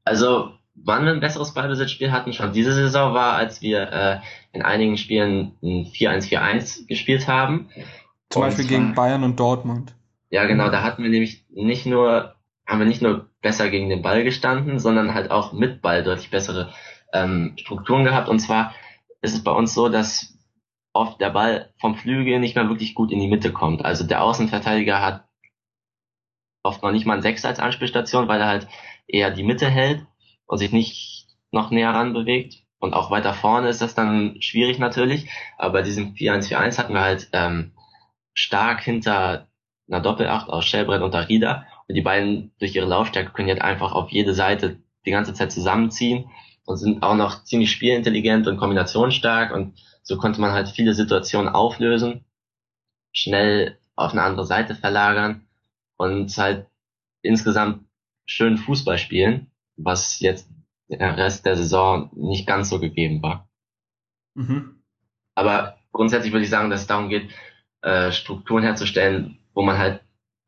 [0.04, 4.18] Also, wann wir ein besseres Ballbesitzspiel hatten, schon diese Saison war, als wir äh,
[4.52, 7.68] in einigen Spielen ein 4-1-4-1 gespielt haben.
[8.30, 9.94] Zum und Beispiel gegen Bayern und Dortmund.
[10.30, 12.34] Ja, genau, da hatten wir nämlich nicht nur,
[12.66, 16.30] haben wir nicht nur besser gegen den Ball gestanden, sondern halt auch mit Ball deutlich
[16.30, 16.72] bessere
[17.12, 18.28] ähm, Strukturen gehabt.
[18.28, 18.74] Und zwar
[19.20, 20.31] ist es bei uns so, dass
[20.92, 23.84] oft der Ball vom Flügel nicht mehr wirklich gut in die Mitte kommt.
[23.84, 25.28] Also der Außenverteidiger hat
[26.62, 28.68] oft noch nicht mal ein Sechs als Anspielstation, weil er halt
[29.06, 30.06] eher die Mitte hält
[30.46, 32.62] und sich nicht noch näher ran bewegt.
[32.78, 35.30] Und auch weiter vorne ist das dann schwierig natürlich.
[35.56, 37.72] Aber bei diesem 4-1-4-1 hatten wir halt ähm,
[38.34, 39.48] stark hinter
[39.88, 41.66] einer Doppelacht aus Schellbrett und Arida.
[41.88, 45.52] Und die beiden durch ihre Laufstärke können jetzt einfach auf jede Seite die ganze Zeit
[45.52, 46.30] zusammenziehen
[46.64, 51.48] und sind auch noch ziemlich spielintelligent und kombinationsstark und so konnte man halt viele Situationen
[51.48, 52.24] auflösen,
[53.12, 55.46] schnell auf eine andere Seite verlagern
[55.96, 56.66] und halt
[57.22, 57.84] insgesamt
[58.26, 60.48] schön Fußball spielen, was jetzt
[60.88, 63.48] der Rest der Saison nicht ganz so gegeben war.
[64.34, 64.82] Mhm.
[65.34, 67.30] Aber grundsätzlich würde ich sagen, dass es darum geht,
[67.82, 70.00] äh, Strukturen herzustellen, wo man halt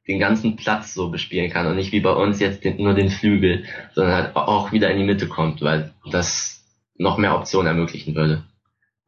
[0.07, 3.65] den ganzen Platz so bespielen kann und nicht wie bei uns jetzt nur den Flügel,
[3.95, 6.63] sondern halt auch wieder in die Mitte kommt, weil das
[6.97, 8.45] noch mehr Optionen ermöglichen würde.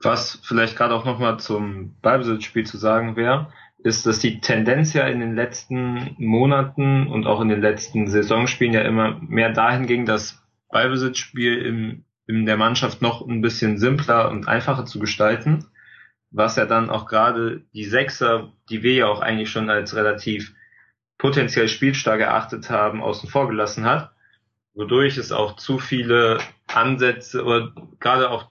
[0.01, 5.07] Was vielleicht gerade auch nochmal zum Ballbesitzspiel zu sagen wäre, ist, dass die Tendenz ja
[5.07, 10.07] in den letzten Monaten und auch in den letzten Saisonspielen ja immer mehr dahin ging,
[10.07, 15.67] das Ballbesitzspiel im, in der Mannschaft noch ein bisschen simpler und einfacher zu gestalten,
[16.31, 20.53] was ja dann auch gerade die Sechser, die wir ja auch eigentlich schon als relativ
[21.19, 24.13] potenziell spielstark erachtet haben, außen vor gelassen hat,
[24.75, 28.51] wodurch es auch zu viele Ansätze oder gerade auch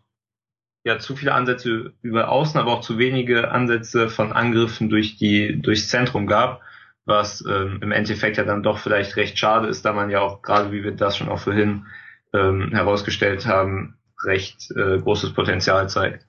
[0.85, 5.59] ja zu viele Ansätze über Außen, aber auch zu wenige Ansätze von Angriffen durch die
[5.61, 6.61] durchs Zentrum gab,
[7.05, 10.43] was ähm, im Endeffekt ja dann doch vielleicht recht schade ist, da man ja auch
[10.43, 11.87] gerade wie wir das schon auch vorhin
[12.33, 16.25] ähm, herausgestellt haben, recht äh, großes Potenzial zeigt.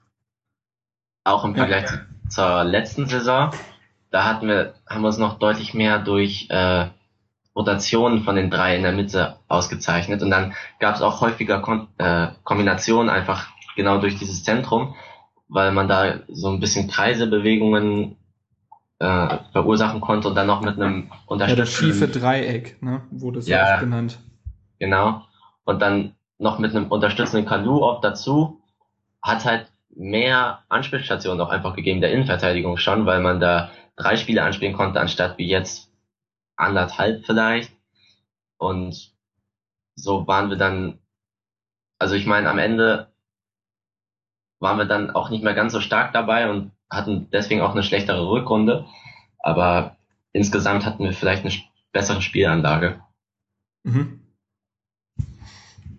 [1.23, 2.05] Auch im Vergleich ja.
[2.29, 3.51] zur letzten Saison,
[4.09, 6.87] da hatten wir, haben wir uns noch deutlich mehr durch äh,
[7.55, 11.89] Rotationen von den drei in der Mitte ausgezeichnet und dann gab es auch häufiger Kon
[11.97, 14.95] äh, Kombinationen einfach genau durch dieses Zentrum,
[15.47, 18.17] weil man da so ein bisschen Kreisebewegungen
[18.99, 21.49] äh, verursachen konnte und dann noch mit einem Unterstützung.
[21.49, 24.19] Ja, das schiefe Dreieck, ne, wurde es ja, auch genannt.
[24.79, 25.21] Genau.
[25.63, 28.61] Und dann noch mit einem unterstützenden Kalu-Op dazu,
[29.21, 34.43] hat halt mehr Anspielstationen auch einfach gegeben der Innenverteidigung schon, weil man da drei Spiele
[34.43, 35.91] anspielen konnte, anstatt wie jetzt
[36.55, 37.71] anderthalb vielleicht.
[38.57, 39.11] Und
[39.95, 40.99] so waren wir dann,
[41.99, 43.11] also ich meine, am Ende
[44.59, 47.83] waren wir dann auch nicht mehr ganz so stark dabei und hatten deswegen auch eine
[47.83, 48.85] schlechtere Rückrunde.
[49.39, 49.97] Aber
[50.33, 51.53] insgesamt hatten wir vielleicht eine
[51.91, 53.01] bessere Spielanlage.
[53.83, 54.21] Mhm.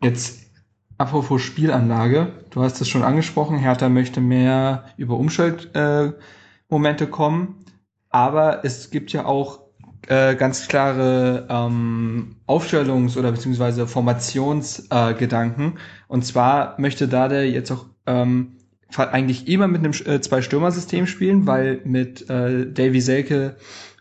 [0.03, 0.51] Jetzt
[0.97, 7.65] apropos Spielanlage, du hast es schon angesprochen, Hertha möchte mehr über Umschaltmomente äh, kommen,
[8.11, 9.69] aber es gibt ja auch
[10.07, 15.73] äh, ganz klare ähm, Aufstellungs- oder beziehungsweise Formationsgedanken.
[15.73, 18.57] Äh, und zwar möchte Dade jetzt auch ähm,
[18.97, 23.57] eigentlich immer mit einem äh, Zwei-Stürmer-System spielen, weil mit äh, Davy Selke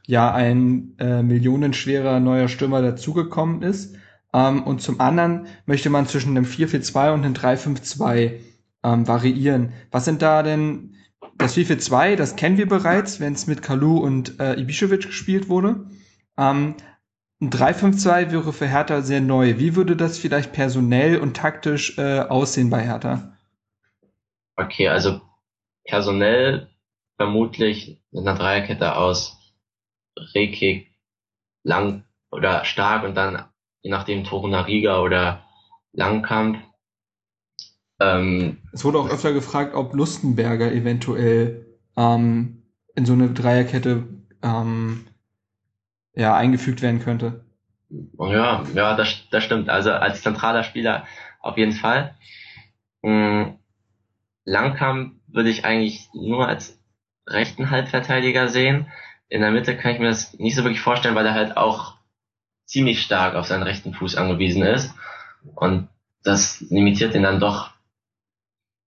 [0.06, 3.96] ja ein äh, millionenschwerer neuer Stürmer dazugekommen ist.
[4.34, 8.32] Ähm, und zum anderen möchte man zwischen einem 4-4-2 und einem 3-5-2
[8.84, 9.74] ähm, variieren.
[9.92, 10.96] Was sind da denn
[11.38, 15.86] das 4-4-2, das kennen wir bereits, wenn es mit Kalu und äh, Ibišević gespielt wurde.
[16.38, 16.76] Ähm,
[17.42, 19.60] ein 3-5-2 wäre für Hertha sehr neu.
[19.60, 23.37] Wie würde das vielleicht personell und taktisch äh, aussehen bei Hertha?
[24.58, 25.22] Okay, also
[25.86, 26.70] personell
[27.18, 29.38] vermutlich mit einer Dreierkette aus
[30.34, 30.92] Rekik,
[31.64, 33.46] Lang oder Stark und dann
[33.82, 35.46] je nachdem Torunariga oder
[35.94, 36.58] Langkamp.
[38.00, 42.64] Ähm, es wurde auch öfter gefragt, ob Lustenberger eventuell ähm,
[42.96, 44.08] in so eine Dreierkette
[44.42, 45.08] ähm,
[46.14, 47.46] ja, eingefügt werden könnte.
[48.20, 49.70] Ja, ja, das, das stimmt.
[49.70, 51.06] Also als zentraler Spieler
[51.40, 52.16] auf jeden Fall.
[53.04, 53.60] Mhm.
[54.48, 56.80] Langkamp würde ich eigentlich nur als
[57.28, 58.88] rechten Halbverteidiger sehen.
[59.28, 61.98] In der Mitte kann ich mir das nicht so wirklich vorstellen, weil er halt auch
[62.66, 64.96] ziemlich stark auf seinen rechten Fuß angewiesen ist.
[65.56, 65.90] Und
[66.24, 67.72] das limitiert ihn dann doch,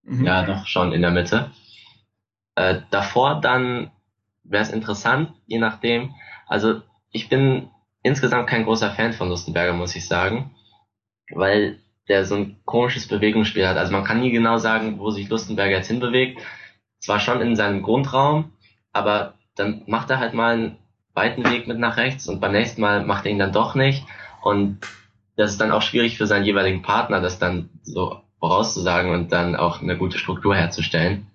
[0.03, 0.25] mhm.
[0.25, 1.51] ja, doch schon in der Mitte.
[2.55, 3.91] Äh, davor dann
[4.43, 6.15] wäre es interessant, je nachdem.
[6.47, 6.81] Also
[7.11, 7.69] ich bin
[8.03, 10.55] insgesamt kein großer Fan von Lustenberger, muss ich sagen,
[11.31, 11.81] weil
[12.11, 13.77] der so ein komisches Bewegungsspiel hat.
[13.77, 16.41] Also man kann nie genau sagen, wo sich Lustenberger jetzt hinbewegt.
[16.99, 18.53] Zwar schon in seinem Grundraum,
[18.93, 20.77] aber dann macht er halt mal einen
[21.15, 24.05] weiten Weg mit nach rechts und beim nächsten Mal macht er ihn dann doch nicht.
[24.43, 24.81] Und
[25.37, 29.55] das ist dann auch schwierig für seinen jeweiligen Partner, das dann so vorauszusagen und dann
[29.55, 31.29] auch eine gute Struktur herzustellen.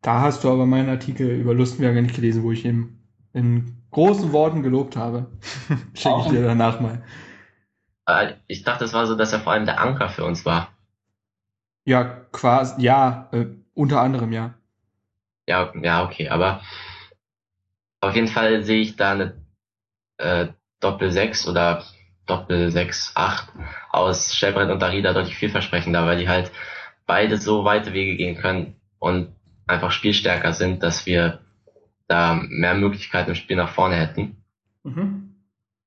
[0.00, 3.00] Da hast du aber meinen Artikel über Lustenberger nicht gelesen, wo ich ihm
[3.34, 5.26] in großen Worten gelobt habe.
[5.94, 7.02] Schicke ich dir danach mal.
[8.48, 10.68] Ich dachte, es war so, dass er vor allem der Anker für uns war.
[11.84, 14.54] Ja, quasi, ja, äh, unter anderem, ja.
[15.48, 16.60] Ja, ja, okay, aber
[18.00, 19.34] auf jeden Fall sehe ich da eine
[20.18, 20.48] äh,
[20.80, 21.84] Doppel 6 oder
[22.26, 23.52] Doppel 6, 8
[23.90, 26.52] aus Stellbrett und Darida deutlich vielversprechender, weil die halt
[27.06, 29.34] beide so weite Wege gehen können und
[29.66, 31.40] einfach spielstärker sind, dass wir
[32.06, 34.44] da mehr Möglichkeiten im Spiel nach vorne hätten.
[34.82, 35.34] Mhm.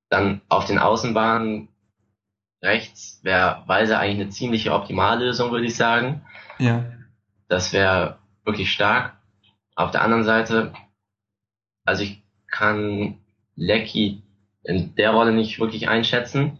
[0.10, 1.70] Dann auf den Außenbahnen
[2.66, 6.26] rechts wäre Weise eigentlich eine ziemliche Optimallösung, würde ich sagen.
[6.60, 6.86] Ja.
[7.48, 9.14] Das wäre wirklich stark.
[9.76, 10.74] Auf der anderen Seite,
[11.86, 13.20] also ich kann
[13.56, 14.24] Lecky
[14.64, 16.60] in der Rolle nicht wirklich einschätzen.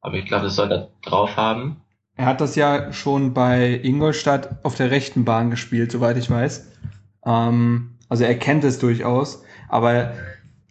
[0.00, 1.80] Aber ich glaube, das soll er drauf haben.
[2.14, 6.72] Er hat das ja schon bei Ingolstadt auf der rechten Bahn gespielt, soweit ich weiß.
[7.24, 9.42] Ähm, also er kennt es durchaus.
[9.68, 10.14] Aber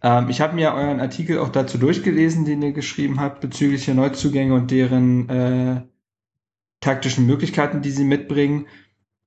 [0.05, 3.95] ähm, ich habe mir euren Artikel auch dazu durchgelesen, den ihr geschrieben habt, bezüglich der
[3.95, 5.81] Neuzugänge und deren äh,
[6.79, 8.67] taktischen Möglichkeiten, die sie mitbringen.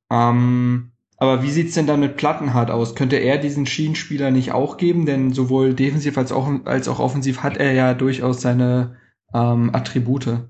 [0.08, 2.94] Ähm, aber wie sieht's denn dann mit Plattenhardt aus?
[2.94, 5.04] Könnte er diesen Schienenspieler nicht auch geben?
[5.04, 8.98] Denn sowohl defensiv als auch, als auch offensiv hat er ja durchaus seine
[9.34, 10.48] ähm, Attribute.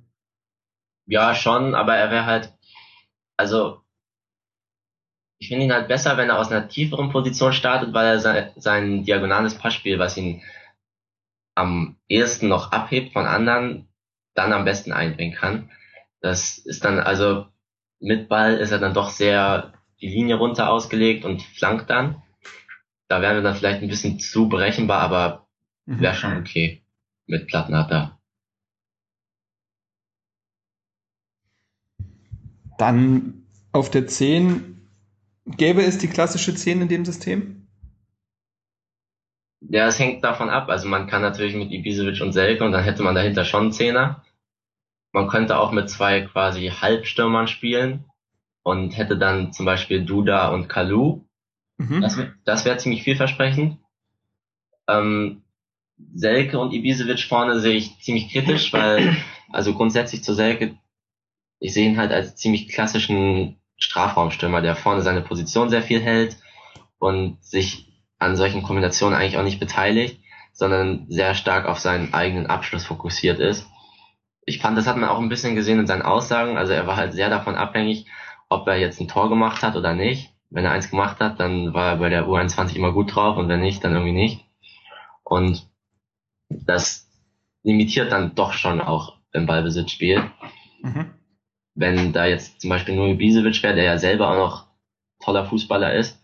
[1.06, 2.54] Ja, schon, aber er wäre halt,
[3.38, 3.80] also
[5.38, 8.50] ich finde ihn halt besser, wenn er aus einer tieferen Position startet, weil er sein,
[8.56, 10.42] sein diagonales Passspiel, was ihn
[11.54, 13.88] am ehesten noch abhebt von anderen,
[14.34, 15.70] dann am besten einbringen kann.
[16.20, 17.46] Das ist dann, also
[18.00, 22.22] mit Ball ist er dann doch sehr die Linie runter ausgelegt und flankt dann.
[23.08, 25.48] Da wären wir dann vielleicht ein bisschen zu berechenbar, aber
[25.86, 26.00] mhm.
[26.00, 26.82] wäre schon okay
[27.26, 28.16] mit Plattenhardt
[32.78, 34.77] Dann auf der 10
[35.56, 37.68] Gäbe es die klassische 10 in dem System?
[39.60, 40.68] Ja, es hängt davon ab.
[40.68, 43.72] Also man kann natürlich mit Ibisevic und Selke und dann hätte man dahinter schon einen
[43.72, 44.24] Zehner.
[45.12, 48.04] Man könnte auch mit zwei quasi Halbstürmern spielen
[48.62, 51.24] und hätte dann zum Beispiel Duda und Kalu.
[51.78, 52.02] Mhm.
[52.02, 53.78] Das, das wäre ziemlich vielversprechend.
[54.86, 55.42] Ähm,
[56.14, 59.16] Selke und Ibisevic vorne sehe ich ziemlich kritisch, weil,
[59.50, 60.78] also grundsätzlich zu Selke,
[61.58, 66.36] ich sehe ihn halt als ziemlich klassischen Strafraumstürmer, der vorne seine Position sehr viel hält
[66.98, 67.86] und sich
[68.18, 70.20] an solchen Kombinationen eigentlich auch nicht beteiligt,
[70.52, 73.66] sondern sehr stark auf seinen eigenen Abschluss fokussiert ist.
[74.44, 76.56] Ich fand, das hat man auch ein bisschen gesehen in seinen Aussagen.
[76.56, 78.06] Also er war halt sehr davon abhängig,
[78.48, 80.32] ob er jetzt ein Tor gemacht hat oder nicht.
[80.50, 83.48] Wenn er eins gemacht hat, dann war er bei der U21 immer gut drauf und
[83.48, 84.44] wenn nicht, dann irgendwie nicht.
[85.22, 85.68] Und
[86.48, 87.06] das
[87.62, 90.30] limitiert dann doch schon auch im Ballbesitzspiel.
[90.82, 91.17] Mhm
[91.78, 94.66] wenn da jetzt zum Beispiel nur Ibisevic wäre, der ja selber auch noch
[95.24, 96.20] toller Fußballer ist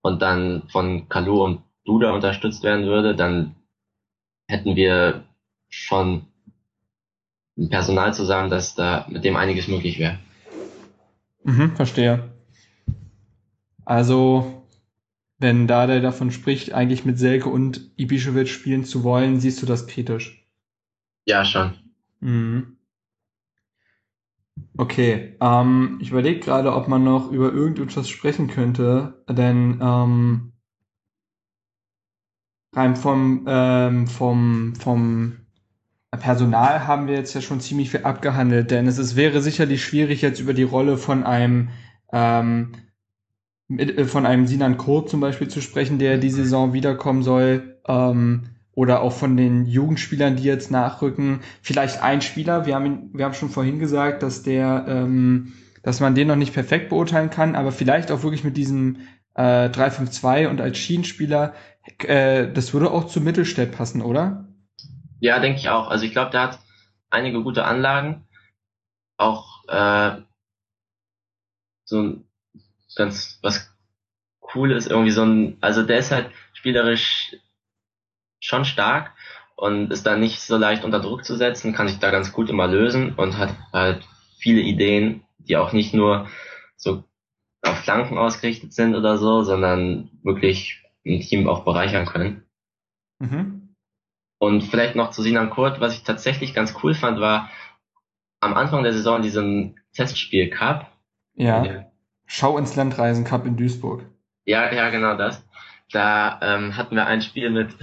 [0.00, 3.54] und dann von Kalu und Duda unterstützt werden würde, dann
[4.48, 5.24] hätten wir
[5.68, 6.26] schon
[7.58, 10.18] ein Personal zusammen, dass da mit dem einiges möglich wäre.
[11.44, 12.32] Mhm, verstehe.
[13.84, 14.66] Also,
[15.38, 19.86] wenn Dada davon spricht, eigentlich mit Selke und Ibišević spielen zu wollen, siehst du das
[19.86, 20.48] kritisch?
[21.26, 21.74] Ja, schon.
[22.20, 22.73] Mhm.
[24.76, 30.52] Okay, ähm, ich überlege gerade, ob man noch über irgendetwas sprechen könnte, denn ähm,
[32.74, 35.38] rein vom, ähm, vom, vom
[36.10, 40.22] Personal haben wir jetzt ja schon ziemlich viel abgehandelt, denn es ist, wäre sicherlich schwierig,
[40.22, 41.70] jetzt über die Rolle von einem
[42.12, 42.72] ähm,
[43.68, 47.80] mit, äh, von einem Sinan Kurt zum Beispiel zu sprechen, der die Saison wiederkommen soll.
[47.88, 51.40] Ähm, oder auch von den Jugendspielern, die jetzt nachrücken.
[51.62, 55.52] Vielleicht ein Spieler, wir haben, wir haben schon vorhin gesagt, dass der, ähm,
[55.82, 59.00] dass man den noch nicht perfekt beurteilen kann, aber vielleicht auch wirklich mit diesem
[59.34, 61.54] äh, 3-5-2 und als Schienenspieler,
[61.98, 64.48] äh, das würde auch zu Mittelstädt passen, oder?
[65.20, 65.88] Ja, denke ich auch.
[65.88, 66.58] Also ich glaube, der hat
[67.10, 68.26] einige gute Anlagen.
[69.16, 70.20] Auch äh,
[71.84, 72.24] so ein
[72.96, 73.70] ganz was
[74.54, 77.36] cool ist, irgendwie so ein, also der ist halt spielerisch
[78.44, 79.12] schon stark
[79.56, 82.50] und ist da nicht so leicht unter Druck zu setzen, kann sich da ganz gut
[82.50, 84.06] immer lösen und hat halt
[84.38, 86.28] viele Ideen, die auch nicht nur
[86.76, 87.04] so
[87.62, 92.44] auf Flanken ausgerichtet sind oder so, sondern wirklich ein Team auch bereichern können.
[93.18, 93.74] Mhm.
[94.38, 97.48] Und vielleicht noch zu Sinan Kurt, was ich tatsächlich ganz cool fand, war
[98.40, 100.92] am Anfang der Saison in diesem Testspiel Cup.
[101.34, 101.86] Ja.
[102.26, 104.04] Schau ins Landreisen Cup in Duisburg.
[104.44, 105.42] Ja, ja, genau das.
[105.92, 107.74] Da ähm, hatten wir ein Spiel mit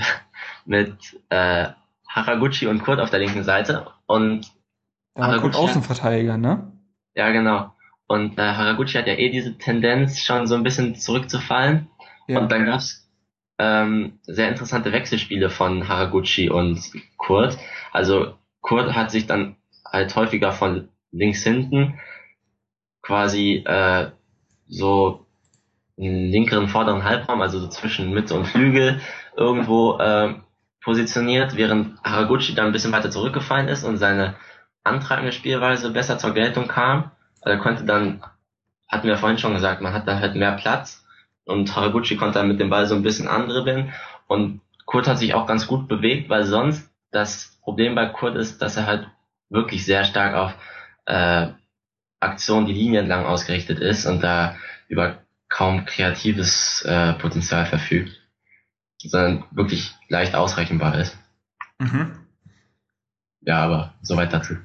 [0.66, 1.68] mit äh,
[2.08, 4.52] Haraguchi und Kurt auf der linken Seite und
[5.16, 6.72] ja, Haraguchi Kurt Außenverteidiger, ne?
[7.16, 7.74] Ja, genau.
[8.08, 11.88] Und äh, Haraguchi hat ja eh diese Tendenz, schon so ein bisschen zurückzufallen.
[12.28, 12.40] Ja.
[12.40, 13.10] Und dann gab's
[13.58, 16.82] ähm, sehr interessante Wechselspiele von Haraguchi und
[17.18, 17.58] Kurt.
[17.92, 19.56] Also Kurt hat sich dann
[19.86, 22.00] halt häufiger von links hinten
[23.02, 24.12] quasi äh,
[24.68, 25.26] so
[25.98, 29.02] einen linkeren vorderen Halbraum, also so zwischen Mitte und Flügel
[29.36, 30.36] irgendwo äh,
[30.82, 34.36] positioniert, während Haraguchi dann ein bisschen weiter zurückgefallen ist und seine
[34.84, 37.12] antragende Spielweise besser zur Geltung kam.
[37.42, 38.24] Also er konnte dann,
[38.88, 41.06] hatten wir vorhin schon gesagt, man hat da halt mehr Platz
[41.46, 43.94] und Haraguchi konnte dann mit dem Ball so ein bisschen andribbeln
[44.28, 48.62] und Kurt hat sich auch ganz gut bewegt, weil sonst das Problem bei Kurt ist,
[48.62, 49.08] dass er halt
[49.50, 50.54] wirklich sehr stark auf
[51.06, 51.48] äh,
[52.20, 54.56] Aktionen die Linie entlang ausgerichtet ist und da
[54.88, 55.18] über
[55.50, 58.21] kaum kreatives äh, Potenzial verfügt
[59.10, 61.18] sondern wirklich leicht ausrechenbar ist.
[61.80, 62.12] Mhm.
[63.42, 64.56] ja, aber soweit dazu.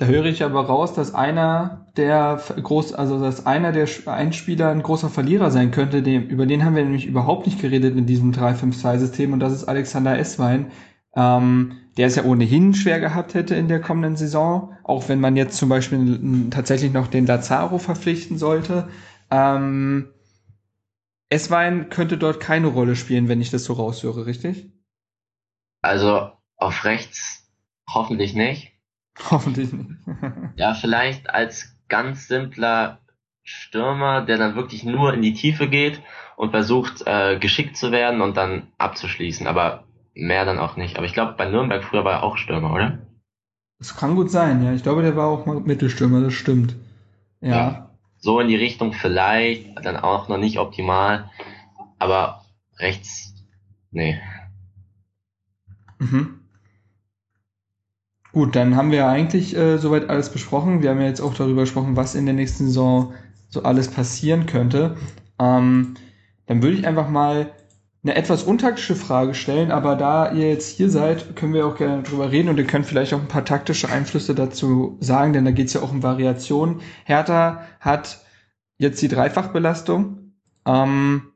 [0.00, 4.82] Da höre ich aber raus, dass einer der groß, also dass einer der Einspieler ein
[4.82, 6.02] großer Verlierer sein könnte.
[6.02, 9.64] Dem, über den haben wir nämlich überhaupt nicht geredet in diesem 3-5-2-System und das ist
[9.64, 10.70] Alexander Esswein,
[11.14, 15.36] ähm, der es ja ohnehin schwer gehabt hätte in der kommenden Saison, auch wenn man
[15.36, 18.88] jetzt zum Beispiel tatsächlich noch den Lazaro verpflichten sollte.
[19.30, 20.08] Ähm,
[21.30, 24.70] Esswein könnte dort keine Rolle spielen, wenn ich das so raushöre, richtig?
[25.80, 27.48] Also auf rechts
[27.88, 28.72] hoffentlich nicht.
[29.30, 29.90] Hoffentlich nicht.
[30.56, 33.00] ja, vielleicht als ganz simpler
[33.42, 36.02] Stürmer, der dann wirklich nur in die Tiefe geht
[36.36, 39.46] und versucht, äh, geschickt zu werden und dann abzuschließen.
[39.46, 40.96] Aber mehr dann auch nicht.
[40.96, 42.98] Aber ich glaube, bei Nürnberg früher war er auch Stürmer, oder?
[43.78, 44.72] Das kann gut sein, ja.
[44.72, 46.76] Ich glaube, der war auch mal Mittelstürmer, das stimmt.
[47.40, 47.50] Ja.
[47.50, 47.89] ja.
[48.20, 51.30] So in die Richtung vielleicht, dann auch noch nicht optimal.
[51.98, 52.44] Aber
[52.78, 53.34] rechts,
[53.90, 54.20] nee.
[55.98, 56.40] Mhm.
[58.32, 60.82] Gut, dann haben wir eigentlich äh, soweit alles besprochen.
[60.82, 63.14] Wir haben ja jetzt auch darüber gesprochen, was in der nächsten Saison
[63.48, 64.96] so alles passieren könnte.
[65.38, 65.94] Ähm,
[66.46, 67.50] dann würde ich einfach mal
[68.02, 72.02] eine etwas untaktische Frage stellen, aber da ihr jetzt hier seid, können wir auch gerne
[72.02, 75.50] drüber reden und ihr könnt vielleicht auch ein paar taktische Einflüsse dazu sagen, denn da
[75.50, 76.80] geht es ja auch um Variationen.
[77.04, 78.24] Hertha hat
[78.78, 80.32] jetzt die Dreifachbelastung.
[80.66, 81.32] Ähm,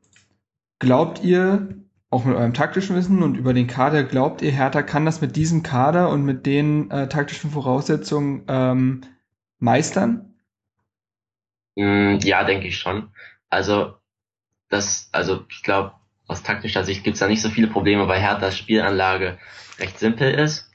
[0.79, 5.05] glaubt ihr, auch mit eurem taktischen Wissen und über den Kader, glaubt ihr, Hertha kann
[5.05, 9.01] das mit diesem Kader und mit den äh, taktischen Voraussetzungen ähm,
[9.59, 10.33] meistern?
[11.75, 13.09] Mm, ja, denke ich schon.
[13.49, 13.95] Also,
[14.69, 15.91] das, also ich glaube,
[16.27, 19.37] aus taktischer Sicht gibt es da nicht so viele Probleme, weil Herthas Spielanlage
[19.79, 20.71] recht simpel ist.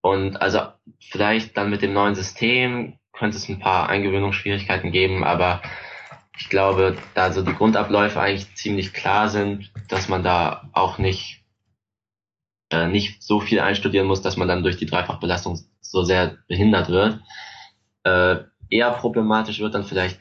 [0.00, 0.60] Und also
[1.00, 5.62] vielleicht dann mit dem neuen System könnte es ein paar Eingewöhnungsschwierigkeiten geben, aber
[6.38, 11.42] ich glaube, da so die Grundabläufe eigentlich ziemlich klar sind, dass man da auch nicht,
[12.70, 16.90] äh, nicht so viel einstudieren muss, dass man dann durch die Dreifachbelastung so sehr behindert
[16.90, 17.20] wird.
[18.04, 20.20] Äh, eher problematisch wird dann vielleicht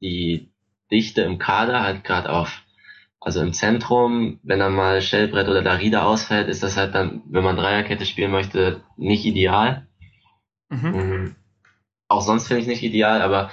[0.00, 0.50] die
[0.90, 2.63] Dichte im Kader, halt gerade auf,
[3.24, 7.42] also im Zentrum, wenn dann mal Stellbrett oder Darida ausfällt, ist das halt dann, wenn
[7.42, 9.86] man Dreierkette spielen möchte, nicht ideal.
[10.68, 10.90] Mhm.
[10.90, 11.34] Mhm.
[12.06, 13.50] Auch sonst finde ich nicht ideal, aber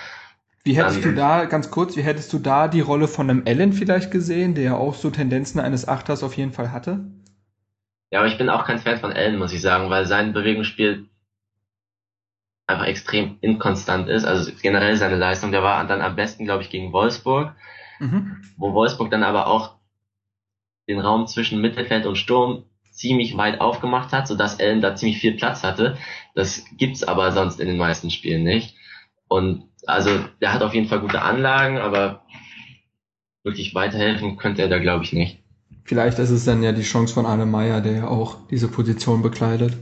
[0.66, 3.44] wie hättest dann, du da, ganz kurz, wie hättest du da die Rolle von einem
[3.48, 7.06] Allen vielleicht gesehen, der ja auch so Tendenzen eines Achters auf jeden Fall hatte?
[8.12, 11.08] Ja, aber ich bin auch kein Fan von Allen, muss ich sagen, weil sein Bewegungsspiel
[12.68, 14.26] einfach extrem inkonstant ist.
[14.26, 17.56] Also generell seine Leistung, der war dann am besten, glaube ich, gegen Wolfsburg,
[18.02, 18.38] mhm.
[18.58, 19.76] wo Wolfsburg dann aber auch
[20.90, 25.34] den Raum zwischen Mittelfeld und Sturm ziemlich weit aufgemacht hat, sodass Allen da ziemlich viel
[25.34, 25.98] Platz hatte.
[26.36, 28.76] Das gibt's aber sonst in den meisten Spielen nicht.
[29.28, 30.10] Und also
[30.42, 32.24] der hat auf jeden Fall gute Anlagen, aber
[33.44, 35.40] wirklich weiterhelfen könnte er da, glaube ich, nicht.
[35.84, 39.22] Vielleicht ist es dann ja die Chance von Arne Meyer, der ja auch diese Position
[39.22, 39.74] bekleidet.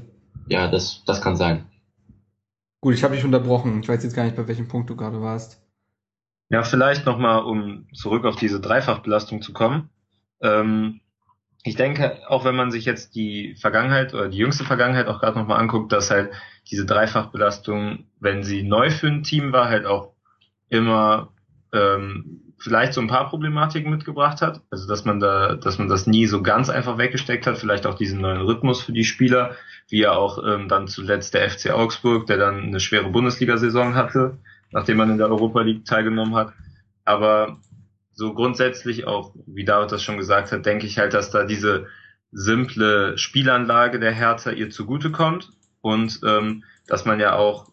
[0.47, 1.65] Ja, das, das kann sein.
[2.81, 3.81] Gut, ich habe dich unterbrochen.
[3.81, 5.61] Ich weiß jetzt gar nicht, bei welchem Punkt du gerade warst.
[6.49, 9.89] Ja, vielleicht nochmal, um zurück auf diese Dreifachbelastung zu kommen.
[10.41, 11.01] Ähm,
[11.63, 15.37] ich denke, auch wenn man sich jetzt die Vergangenheit oder die jüngste Vergangenheit auch gerade
[15.37, 16.31] nochmal anguckt, dass halt
[16.71, 20.13] diese Dreifachbelastung, wenn sie neu für ein Team war, halt auch
[20.69, 21.33] immer
[21.73, 24.61] ähm, vielleicht so ein paar Problematiken mitgebracht hat.
[24.69, 27.95] Also dass man da, dass man das nie so ganz einfach weggesteckt hat, vielleicht auch
[27.95, 29.55] diesen neuen Rhythmus für die Spieler,
[29.89, 34.37] wie ja auch ähm, dann zuletzt der FC Augsburg, der dann eine schwere Bundesliga-Saison hatte,
[34.71, 36.53] nachdem man in der Europa League teilgenommen hat.
[37.05, 37.57] Aber
[38.11, 41.87] so grundsätzlich auch, wie David das schon gesagt hat, denke ich halt, dass da diese
[42.31, 45.49] simple Spielanlage der Hertha ihr zugutekommt
[45.81, 47.71] und ähm, dass man ja auch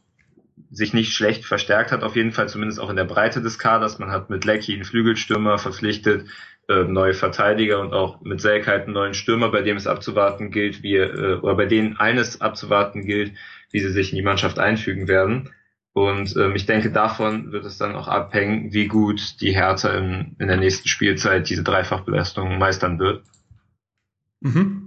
[0.71, 3.99] sich nicht schlecht verstärkt hat, auf jeden Fall zumindest auch in der Breite des Kaders.
[3.99, 6.27] Man hat mit Lecky einen Flügelstürmer verpflichtet,
[6.69, 10.83] äh, neue Verteidiger und auch mit Selkheit einen neuen Stürmer, bei dem es abzuwarten gilt,
[10.83, 13.33] wie äh, oder bei denen eines abzuwarten gilt,
[13.71, 15.51] wie sie sich in die Mannschaft einfügen werden.
[15.97, 20.37] Und ähm, ich denke, davon wird es dann auch abhängen, wie gut die Hertha in,
[20.39, 23.23] in der nächsten Spielzeit diese Dreifachbelastung meistern wird.
[24.41, 24.87] Mhm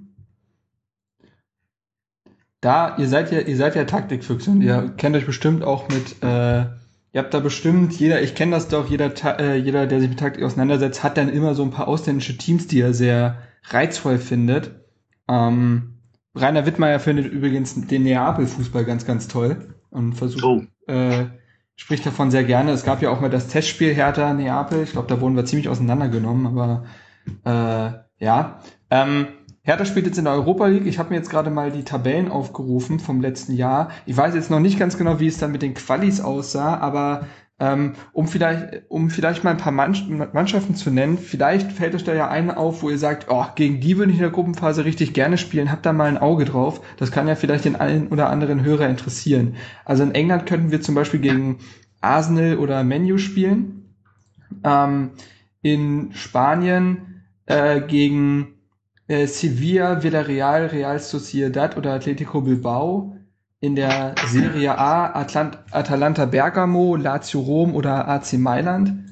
[2.61, 6.21] da, ihr seid ja, ihr seid ja Taktikfüchse und ihr kennt euch bestimmt auch mit,
[6.21, 10.09] äh, ihr habt da bestimmt, jeder, ich kenne das doch, jeder, äh, jeder, der sich
[10.09, 13.37] mit Taktik auseinandersetzt, hat dann immer so ein paar ausländische Teams, die er sehr
[13.69, 14.71] reizvoll findet.
[15.27, 15.99] Ähm,
[16.35, 20.61] Rainer Wittmeier findet übrigens den Neapel-Fußball ganz, ganz toll und versucht, oh.
[20.89, 21.25] Äh,
[21.75, 22.71] spricht davon sehr gerne.
[22.71, 24.83] Es gab ja auch mal das Testspiel Hertha Neapel.
[24.83, 26.83] Ich glaube, da wurden wir ziemlich auseinandergenommen, aber
[27.45, 28.59] äh, ja.
[28.89, 29.27] Ähm,
[29.61, 30.87] Hertha spielt jetzt in der Europa League.
[30.87, 33.91] Ich habe mir jetzt gerade mal die Tabellen aufgerufen vom letzten Jahr.
[34.05, 37.27] Ich weiß jetzt noch nicht ganz genau, wie es dann mit den Qualis aussah, aber
[37.61, 42.13] Ähm, um vielleicht, um vielleicht mal ein paar Mannschaften zu nennen, vielleicht fällt euch da
[42.13, 45.13] ja eine auf, wo ihr sagt, oh, gegen die würde ich in der Gruppenphase richtig
[45.13, 46.79] gerne spielen, habt da mal ein Auge drauf.
[46.97, 49.55] Das kann ja vielleicht den einen oder anderen Hörer interessieren.
[49.83, 51.59] Also in England könnten wir zum Beispiel gegen
[51.99, 53.93] Arsenal oder Menu spielen.
[54.63, 55.11] Ähm,
[55.61, 58.59] in Spanien äh, gegen
[59.07, 63.18] äh, Sevilla, Villarreal, Real Sociedad oder Atletico Bilbao
[63.61, 69.05] in der Serie A Atlant Atalanta Bergamo, Lazio Rom oder AC Mailand.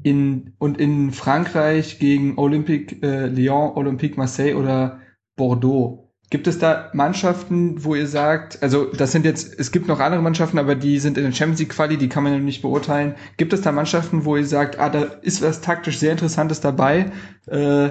[0.00, 5.00] In, und in Frankreich gegen Olympique äh, Lyon, Olympique Marseille oder
[5.36, 6.08] Bordeaux.
[6.30, 10.22] Gibt es da Mannschaften, wo ihr sagt, also das sind jetzt, es gibt noch andere
[10.22, 13.14] Mannschaften, aber die sind in der Champions League Quali, die kann man ja nicht beurteilen.
[13.38, 17.10] Gibt es da Mannschaften, wo ihr sagt, ah, da ist was taktisch sehr Interessantes dabei?
[17.46, 17.90] Äh,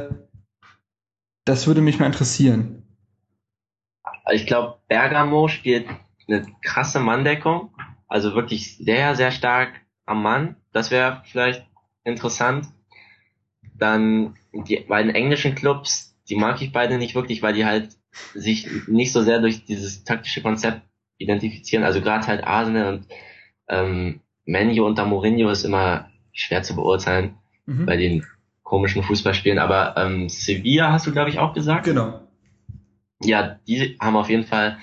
[1.46, 2.87] das würde mich mal interessieren.
[4.32, 5.88] Ich glaube, Bergamo spielt
[6.28, 7.72] eine krasse Manndeckung,
[8.08, 9.70] also wirklich sehr, sehr stark
[10.06, 10.56] am Mann.
[10.72, 11.66] Das wäre vielleicht
[12.04, 12.68] interessant.
[13.78, 17.90] Dann die beiden englischen Clubs, die mag ich beide nicht wirklich, weil die halt
[18.34, 20.82] sich nicht so sehr durch dieses taktische Konzept
[21.18, 21.84] identifizieren.
[21.84, 23.08] Also gerade halt Arsenal und
[23.68, 27.86] ähm, Menu unter Mourinho ist immer schwer zu beurteilen mhm.
[27.86, 28.26] bei den
[28.64, 29.60] komischen Fußballspielen.
[29.60, 31.86] Aber ähm, Sevilla hast du, glaube ich, auch gesagt.
[31.86, 32.27] Genau
[33.24, 34.78] ja, die haben auf jeden Fall,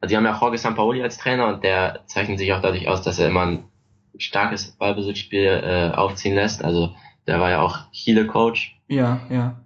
[0.00, 3.02] also die haben ja Jorge Sampaoli als Trainer und der zeichnet sich auch dadurch aus,
[3.02, 3.64] dass er immer ein
[4.18, 6.64] starkes Ballbesitzspiel äh, aufziehen lässt.
[6.64, 6.94] Also
[7.26, 8.80] der war ja auch Chile-Coach.
[8.88, 9.60] Ja, ja.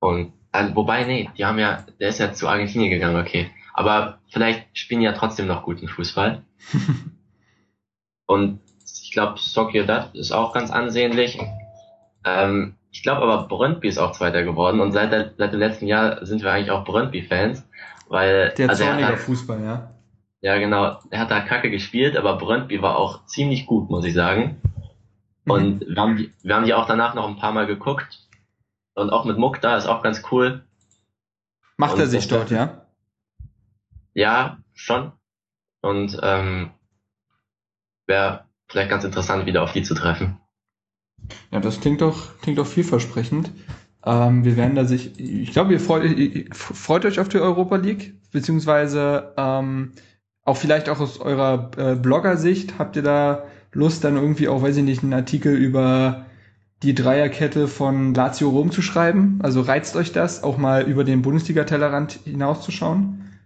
[0.00, 3.50] Und also, wobei, nee, die haben ja, der ist ja zu Argentinien gegangen, okay.
[3.72, 6.44] Aber vielleicht spielen die ja trotzdem noch guten Fußball.
[8.26, 11.40] und ich glaube, Sociedad ist auch ganz ansehnlich.
[12.24, 15.88] Ähm, ich glaube aber Brøndby ist auch Zweiter geworden und seit, der, seit dem letzten
[15.88, 17.68] Jahr sind wir eigentlich auch Brøndby-Fans,
[18.08, 19.90] weil der also zorniger hat, Fußball, ja.
[20.40, 21.00] Ja, genau.
[21.10, 24.60] Er hat da Kacke gespielt, aber Brøndby war auch ziemlich gut, muss ich sagen.
[25.44, 25.50] Mhm.
[25.50, 28.20] Und wir haben, die, wir haben die auch danach noch ein paar Mal geguckt
[28.94, 30.64] und auch mit Muck da ist auch ganz cool.
[31.76, 32.86] Macht und er sich dort, ja?
[34.12, 35.10] Ja, schon.
[35.80, 36.70] Und ähm,
[38.06, 40.38] wäre vielleicht ganz interessant, wieder auf die zu treffen.
[41.50, 43.50] Ja, das klingt doch, klingt doch vielversprechend.
[44.06, 47.76] Ähm, wir werden da sich, ich glaube, ihr freut, ihr freut euch auf die Europa
[47.76, 49.92] League, beziehungsweise ähm,
[50.44, 54.76] auch vielleicht auch aus eurer äh, Blogger-Sicht habt ihr da Lust, dann irgendwie auch, weiß
[54.76, 56.26] ich nicht, einen Artikel über
[56.82, 59.40] die Dreierkette von Lazio Rom zu schreiben?
[59.42, 63.38] Also reizt euch das, auch mal über den Bundesliga-Tellerrand hinauszuschauen?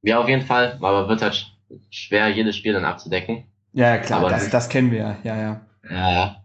[0.00, 1.54] Ja, auf jeden Fall, aber wird halt
[1.90, 3.44] schwer, jedes Spiel dann abzudecken.
[3.74, 5.60] Ja, klar, das, das kennen wir ja, ja, ja.
[5.88, 6.41] Ja, ja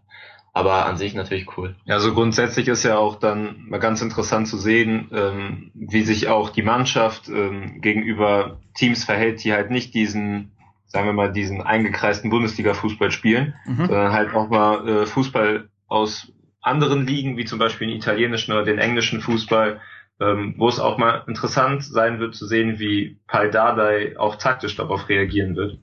[0.52, 1.76] aber an sich natürlich cool.
[1.84, 6.28] Ja, also grundsätzlich ist ja auch dann mal ganz interessant zu sehen, ähm, wie sich
[6.28, 10.52] auch die Mannschaft ähm, gegenüber Teams verhält, die halt nicht diesen,
[10.86, 13.86] sagen wir mal, diesen eingekreisten Bundesliga-Fußball spielen, mhm.
[13.86, 18.64] sondern halt auch mal äh, Fußball aus anderen Ligen, wie zum Beispiel den italienischen oder
[18.64, 19.80] den englischen Fußball,
[20.20, 24.76] ähm, wo es auch mal interessant sein wird zu sehen, wie Pal Dardai auch taktisch
[24.76, 25.78] darauf reagieren wird.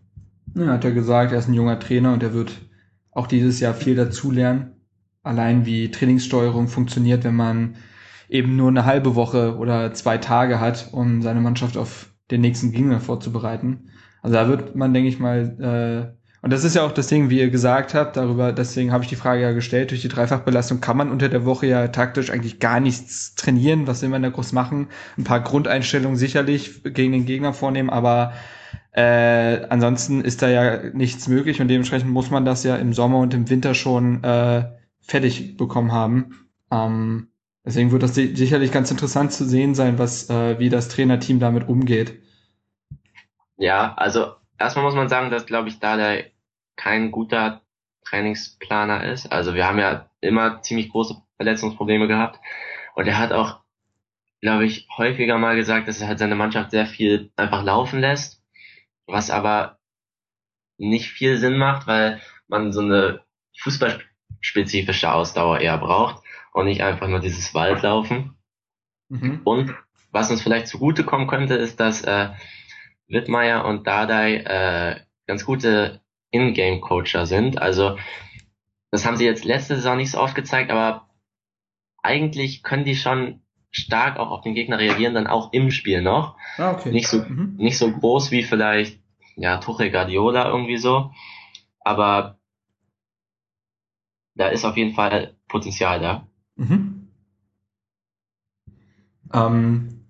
[0.55, 2.51] Ja, hat er gesagt, er ist ein junger Trainer und er wird
[3.15, 4.73] auch dieses Jahr viel dazulernen.
[5.23, 7.77] Allein wie Trainingssteuerung funktioniert, wenn man
[8.29, 12.71] eben nur eine halbe Woche oder zwei Tage hat, um seine Mannschaft auf den nächsten
[12.71, 13.89] Gegner vorzubereiten.
[14.21, 17.31] Also da wird man, denke ich mal, äh, und das ist ja auch das Ding,
[17.31, 20.79] wie ihr gesagt habt, darüber, deswegen habe ich die Frage ja gestellt, durch die Dreifachbelastung
[20.79, 23.87] kann man unter der Woche ja taktisch eigentlich gar nichts trainieren.
[23.87, 24.89] Was will man da groß machen?
[25.17, 28.33] Ein paar Grundeinstellungen sicherlich gegen den Gegner vornehmen, aber
[28.95, 33.17] äh, ansonsten ist da ja nichts möglich und dementsprechend muss man das ja im Sommer
[33.17, 36.47] und im Winter schon äh, fertig bekommen haben.
[36.71, 37.27] Ähm,
[37.65, 41.67] deswegen wird das sicherlich ganz interessant zu sehen sein, was äh, wie das Trainerteam damit
[41.67, 42.21] umgeht.
[43.57, 46.23] Ja, also erstmal muss man sagen, dass glaube ich da der
[46.77, 47.63] kein guter
[48.07, 49.29] Trainingsplaner ist.
[49.29, 52.39] Also wir haben ja immer ziemlich große Verletzungsprobleme gehabt
[52.95, 53.59] und er hat auch,
[54.39, 58.44] glaube ich, häufiger mal gesagt, dass er halt seine Mannschaft sehr viel einfach laufen lässt
[59.07, 59.79] was aber
[60.77, 63.23] nicht viel Sinn macht, weil man so eine
[63.59, 66.23] fußballspezifische Ausdauer eher braucht
[66.53, 68.37] und nicht einfach nur dieses Waldlaufen.
[69.09, 69.41] Mhm.
[69.43, 69.75] Und
[70.11, 72.29] was uns vielleicht zugutekommen könnte, ist, dass äh,
[73.07, 76.01] Wittmeier und Dardai äh, ganz gute
[76.31, 77.61] Ingame-Coacher sind.
[77.61, 77.97] Also
[78.91, 81.09] das haben sie jetzt letzte Saison nicht so oft gezeigt, aber
[82.01, 83.41] eigentlich können die schon
[83.75, 86.37] stark auch auf den Gegner reagieren, dann auch im Spiel noch.
[86.57, 86.91] Ah, okay.
[86.91, 87.55] Nicht so, mhm.
[87.57, 89.01] nicht so groß wie vielleicht,
[89.35, 91.11] ja, Tuchel Guardiola irgendwie so.
[91.81, 92.39] Aber
[94.35, 96.27] da ist auf jeden Fall Potenzial da.
[96.55, 97.09] Mhm.
[99.33, 100.05] Ähm,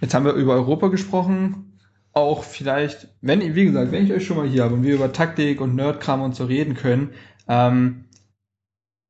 [0.00, 1.78] jetzt haben wir über Europa gesprochen.
[2.12, 5.12] auch vielleicht, wenn, wie gesagt, wenn ich euch schon mal hier habe und wir über
[5.12, 7.12] Taktik und Nerdkram und so reden können,
[7.46, 8.06] ähm,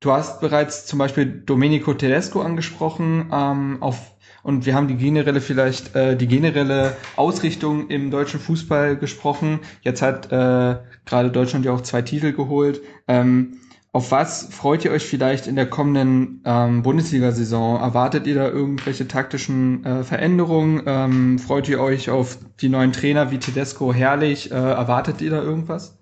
[0.01, 4.11] du hast bereits zum Beispiel Domenico Tedesco angesprochen, ähm, auf
[4.43, 9.59] und wir haben die generelle vielleicht äh, die generelle Ausrichtung im deutschen Fußball gesprochen.
[9.83, 12.81] Jetzt hat äh, gerade Deutschland ja auch zwei Titel geholt.
[13.07, 13.59] Ähm,
[13.93, 17.79] auf was freut ihr euch vielleicht in der kommenden ähm, Bundesliga-Saison?
[17.79, 20.81] Erwartet ihr da irgendwelche taktischen äh, Veränderungen?
[20.85, 24.49] Ähm, freut ihr euch auf die neuen Trainer wie Tedesco herrlich?
[24.49, 25.99] Äh, erwartet ihr da irgendwas?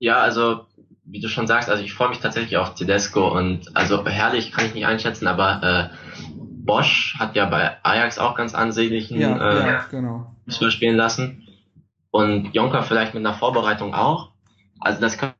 [0.00, 0.66] Ja, also
[1.06, 4.66] wie du schon sagst, also ich freue mich tatsächlich auf Tedesco und also herrlich kann
[4.66, 5.96] ich nicht einschätzen, aber äh,
[6.64, 10.34] Bosch hat ja bei Ajax auch ganz ansehnlichen ja, äh, ja, genau.
[10.48, 11.46] spielen lassen
[12.10, 14.30] und Jonker vielleicht mit einer Vorbereitung auch.
[14.80, 15.34] Also das kann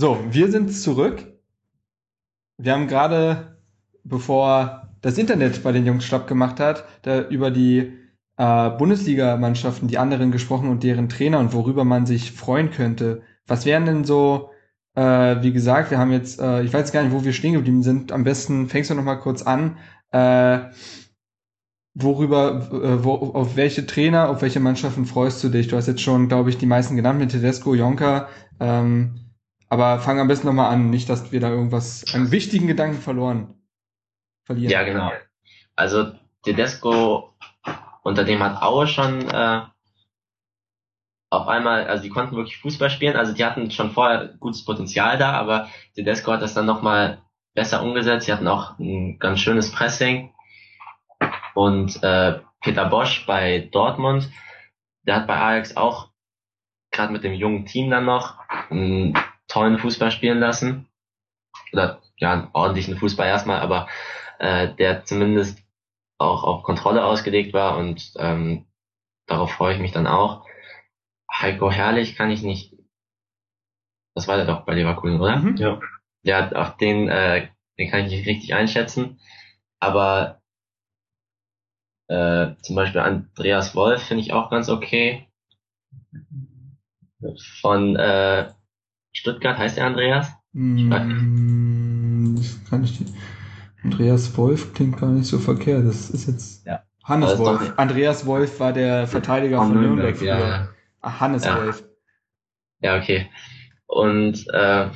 [0.00, 1.26] So, wir sind zurück.
[2.56, 3.58] Wir haben gerade,
[4.04, 7.94] bevor das Internet bei den Jungs Stopp gemacht hat, da über die
[8.36, 13.22] äh, Bundesligamannschaften, die anderen gesprochen und deren Trainer und worüber man sich freuen könnte.
[13.48, 14.50] Was wären denn so,
[14.94, 17.82] äh, wie gesagt, wir haben jetzt, äh, ich weiß gar nicht, wo wir stehen geblieben
[17.82, 18.12] sind.
[18.12, 19.78] Am besten fängst du noch mal kurz an.
[20.12, 20.60] Äh,
[21.94, 25.66] worüber, äh, wo, auf welche Trainer, auf welche Mannschaften freust du dich?
[25.66, 28.28] Du hast jetzt schon, glaube ich, die meisten genannt mit Tedesco, Jonka.
[28.60, 29.27] Ähm,
[29.68, 33.54] aber fang am besten nochmal an, nicht, dass wir da irgendwas, einen wichtigen Gedanken verloren
[34.44, 34.70] verlieren.
[34.70, 35.12] Ja, genau.
[35.76, 36.12] Also
[36.42, 37.34] Tedesco,
[38.02, 39.62] unter dem hat Aue schon äh,
[41.30, 45.18] auf einmal, also die konnten wirklich Fußball spielen, also die hatten schon vorher gutes Potenzial
[45.18, 47.22] da, aber Tedesco hat das dann nochmal
[47.54, 48.26] besser umgesetzt.
[48.26, 50.32] Sie hatten auch ein ganz schönes Pressing.
[51.54, 54.30] Und äh, Peter Bosch bei Dortmund,
[55.06, 56.10] der hat bei Ajax auch
[56.90, 58.38] gerade mit dem jungen Team dann noch
[58.70, 59.14] ein
[59.48, 60.88] tollen Fußball spielen lassen.
[61.72, 63.88] Oder ja, einen ordentlichen Fußball erstmal, aber
[64.38, 65.62] äh, der zumindest
[66.18, 68.66] auch auf Kontrolle ausgelegt war und ähm,
[69.26, 70.44] darauf freue ich mich dann auch.
[71.32, 72.74] Heiko Herrlich kann ich nicht.
[74.14, 75.36] Das war der doch bei Leverkusen, oder?
[75.36, 75.56] Mhm.
[75.56, 75.80] Ja.
[76.22, 77.48] Ja, auf den, äh,
[77.78, 79.20] den kann ich nicht richtig einschätzen.
[79.78, 80.42] Aber
[82.08, 85.28] äh, zum Beispiel Andreas Wolf finde ich auch ganz okay.
[87.60, 88.52] Von äh,
[89.12, 90.32] Stuttgart heißt der Andreas?
[90.52, 93.14] Mm, das kann ich nicht.
[93.82, 95.86] Andreas Wolf klingt gar nicht so verkehrt.
[95.86, 96.82] Das ist jetzt ja.
[97.04, 97.72] Hannes also Wolf.
[97.76, 100.20] Andreas Wolf war der Verteidiger von, von Nürnberg.
[100.20, 100.68] Nürnberg ja, ja.
[101.00, 101.56] Ach, Hannes ja.
[101.56, 101.84] Wolf.
[102.80, 103.30] Ja, okay.
[103.86, 104.88] Und äh,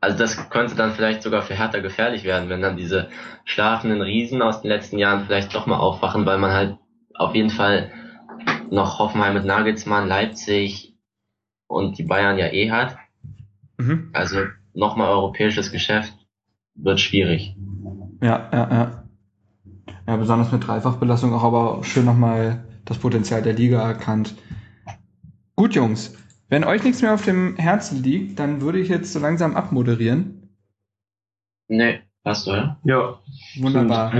[0.00, 3.08] also das könnte dann vielleicht sogar für Hertha gefährlich werden, wenn dann diese
[3.44, 6.78] schlafenden Riesen aus den letzten Jahren vielleicht doch mal aufwachen, weil man halt
[7.14, 7.92] auf jeden Fall
[8.70, 10.89] noch Hoffenheim mit Nagelsmann, Leipzig,
[11.70, 12.98] und die Bayern ja eh hat.
[13.78, 14.10] Mhm.
[14.12, 14.40] Also
[14.74, 16.12] nochmal europäisches Geschäft
[16.74, 17.56] wird schwierig.
[18.20, 19.04] Ja, ja, ja.
[20.06, 24.34] Ja, besonders mit Dreifachbelastung auch aber schön nochmal das Potenzial der Liga erkannt.
[25.54, 26.16] Gut, Jungs.
[26.48, 30.56] Wenn euch nichts mehr auf dem Herzen liegt, dann würde ich jetzt so langsam abmoderieren.
[31.68, 32.80] Nee, hast du, ja?
[32.82, 33.20] Ja.
[33.60, 34.12] Wunderbar.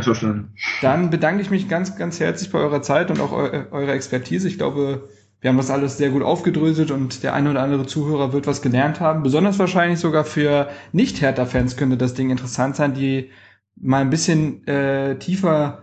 [0.82, 4.46] Dann bedanke ich mich ganz, ganz herzlich bei eurer Zeit und auch eu eurer Expertise.
[4.46, 5.08] Ich glaube,
[5.40, 8.60] wir haben das alles sehr gut aufgedröselt und der eine oder andere Zuhörer wird was
[8.60, 9.22] gelernt haben.
[9.22, 13.30] Besonders wahrscheinlich sogar für Nicht-Hertha-Fans könnte das Ding interessant sein, die
[13.76, 15.82] mal ein bisschen äh, tiefer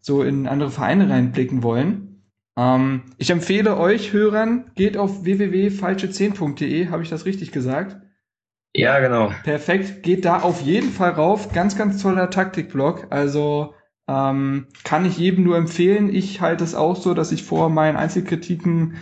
[0.00, 2.24] so in andere Vereine reinblicken wollen.
[2.58, 7.96] Ähm, ich empfehle euch Hörern, geht auf www.falsche10.de, habe ich das richtig gesagt?
[8.74, 9.32] Ja, genau.
[9.42, 11.52] Perfekt, geht da auf jeden Fall rauf.
[11.52, 13.08] Ganz, ganz toller Taktikblog.
[13.10, 13.74] Also
[14.10, 16.12] ähm, kann ich jedem nur empfehlen.
[16.12, 18.96] Ich halte es auch so, dass ich vor meinen Einzelkritiken,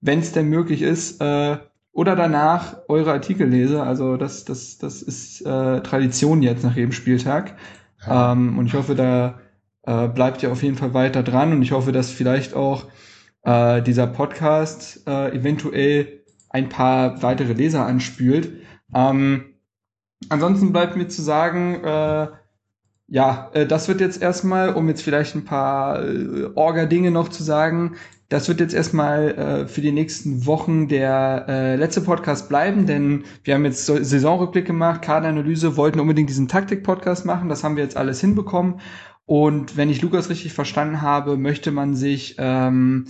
[0.00, 1.56] wenn es denn möglich ist, äh,
[1.90, 3.82] oder danach eure Artikel lese.
[3.82, 7.56] Also das, das, das ist äh, Tradition jetzt nach jedem Spieltag.
[8.08, 9.40] Ähm, und ich hoffe, da
[9.82, 11.52] äh, bleibt ihr auf jeden Fall weiter dran.
[11.52, 12.86] Und ich hoffe, dass vielleicht auch
[13.42, 18.52] äh, dieser Podcast äh, eventuell ein paar weitere Leser anspült.
[18.94, 19.56] Ähm,
[20.28, 22.28] ansonsten bleibt mir zu sagen, äh,
[23.12, 27.42] ja, äh, das wird jetzt erstmal, um jetzt vielleicht ein paar äh, Orga-Dinge noch zu
[27.42, 27.96] sagen,
[28.30, 33.54] das wird jetzt erstmal äh, für die nächsten Wochen der letzte Podcast bleiben, denn wir
[33.54, 38.18] haben jetzt Saisonrückblick gemacht, Kaderanalyse, wollten unbedingt diesen Taktik-Podcast machen, das haben wir jetzt alles
[38.22, 38.80] hinbekommen.
[39.26, 43.08] Und wenn ich Lukas richtig verstanden habe, möchte man sich ähm,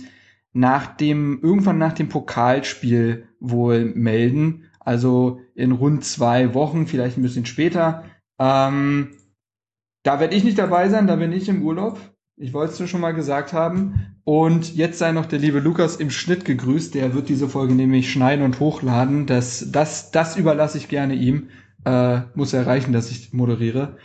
[0.51, 4.65] nach dem, irgendwann nach dem Pokalspiel wohl melden.
[4.81, 8.03] Also in rund zwei Wochen, vielleicht ein bisschen später.
[8.37, 9.11] Ähm,
[10.03, 11.99] da werde ich nicht dabei sein, da bin ich im Urlaub.
[12.35, 14.17] Ich wollte es dir schon mal gesagt haben.
[14.23, 16.95] Und jetzt sei noch der liebe Lukas im Schnitt gegrüßt.
[16.95, 19.25] Der wird diese Folge nämlich schneiden und hochladen.
[19.27, 21.49] Das, das, das überlasse ich gerne ihm.
[21.85, 23.97] Äh, muss erreichen, dass ich moderiere.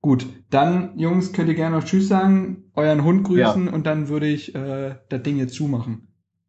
[0.00, 3.72] Gut, dann, Jungs, könnt ihr gerne noch Tschüss sagen, euren Hund grüßen ja.
[3.72, 6.08] und dann würde ich äh, das Ding jetzt zumachen.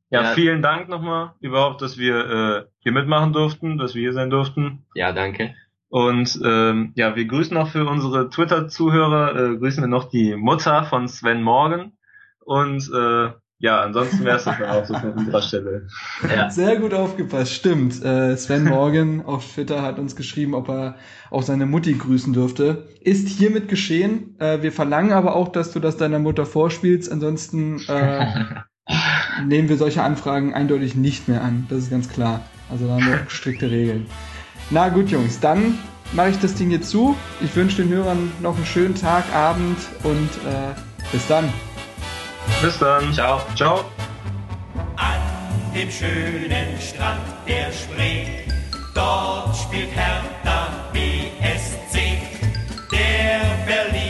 [0.10, 4.14] Ja, ja, vielen Dank nochmal überhaupt, dass wir äh, hier mitmachen durften, dass wir hier
[4.14, 4.86] sein durften.
[4.96, 5.56] Ja, danke.
[5.94, 10.86] Und ähm, ja, wir grüßen auch für unsere Twitter-Zuhörer, äh, grüßen wir noch die Mutter
[10.86, 11.92] von Sven Morgan.
[12.40, 13.30] Und äh,
[13.60, 15.88] ja, ansonsten wäre es das dann auch so von unserer Stelle.
[16.36, 16.50] Ja.
[16.50, 18.04] Sehr gut aufgepasst, stimmt.
[18.04, 20.96] Äh, Sven Morgan auf Twitter hat uns geschrieben, ob er
[21.30, 22.88] auch seine Mutti grüßen dürfte.
[23.02, 24.36] Ist hiermit geschehen.
[24.40, 27.12] Äh, wir verlangen aber auch, dass du das deiner Mutter vorspielst.
[27.12, 28.26] Ansonsten äh,
[29.46, 31.68] nehmen wir solche Anfragen eindeutig nicht mehr an.
[31.70, 32.42] Das ist ganz klar.
[32.72, 34.08] Also da haben wir strikte Regeln.
[34.70, 35.78] Na gut, Jungs, dann
[36.14, 37.16] mache ich das Ding jetzt zu.
[37.42, 40.74] Ich wünsche den Hörern noch einen schönen Tag, Abend und äh,
[41.12, 41.52] bis dann.
[42.62, 43.14] Bis dann.
[43.14, 43.42] Ciao.
[43.56, 43.86] Ciao.
[44.96, 45.22] An
[45.76, 48.26] dem schönen Strand der Spree,
[48.94, 52.18] dort spielt Hertha BSC.
[52.92, 54.03] Der Berliner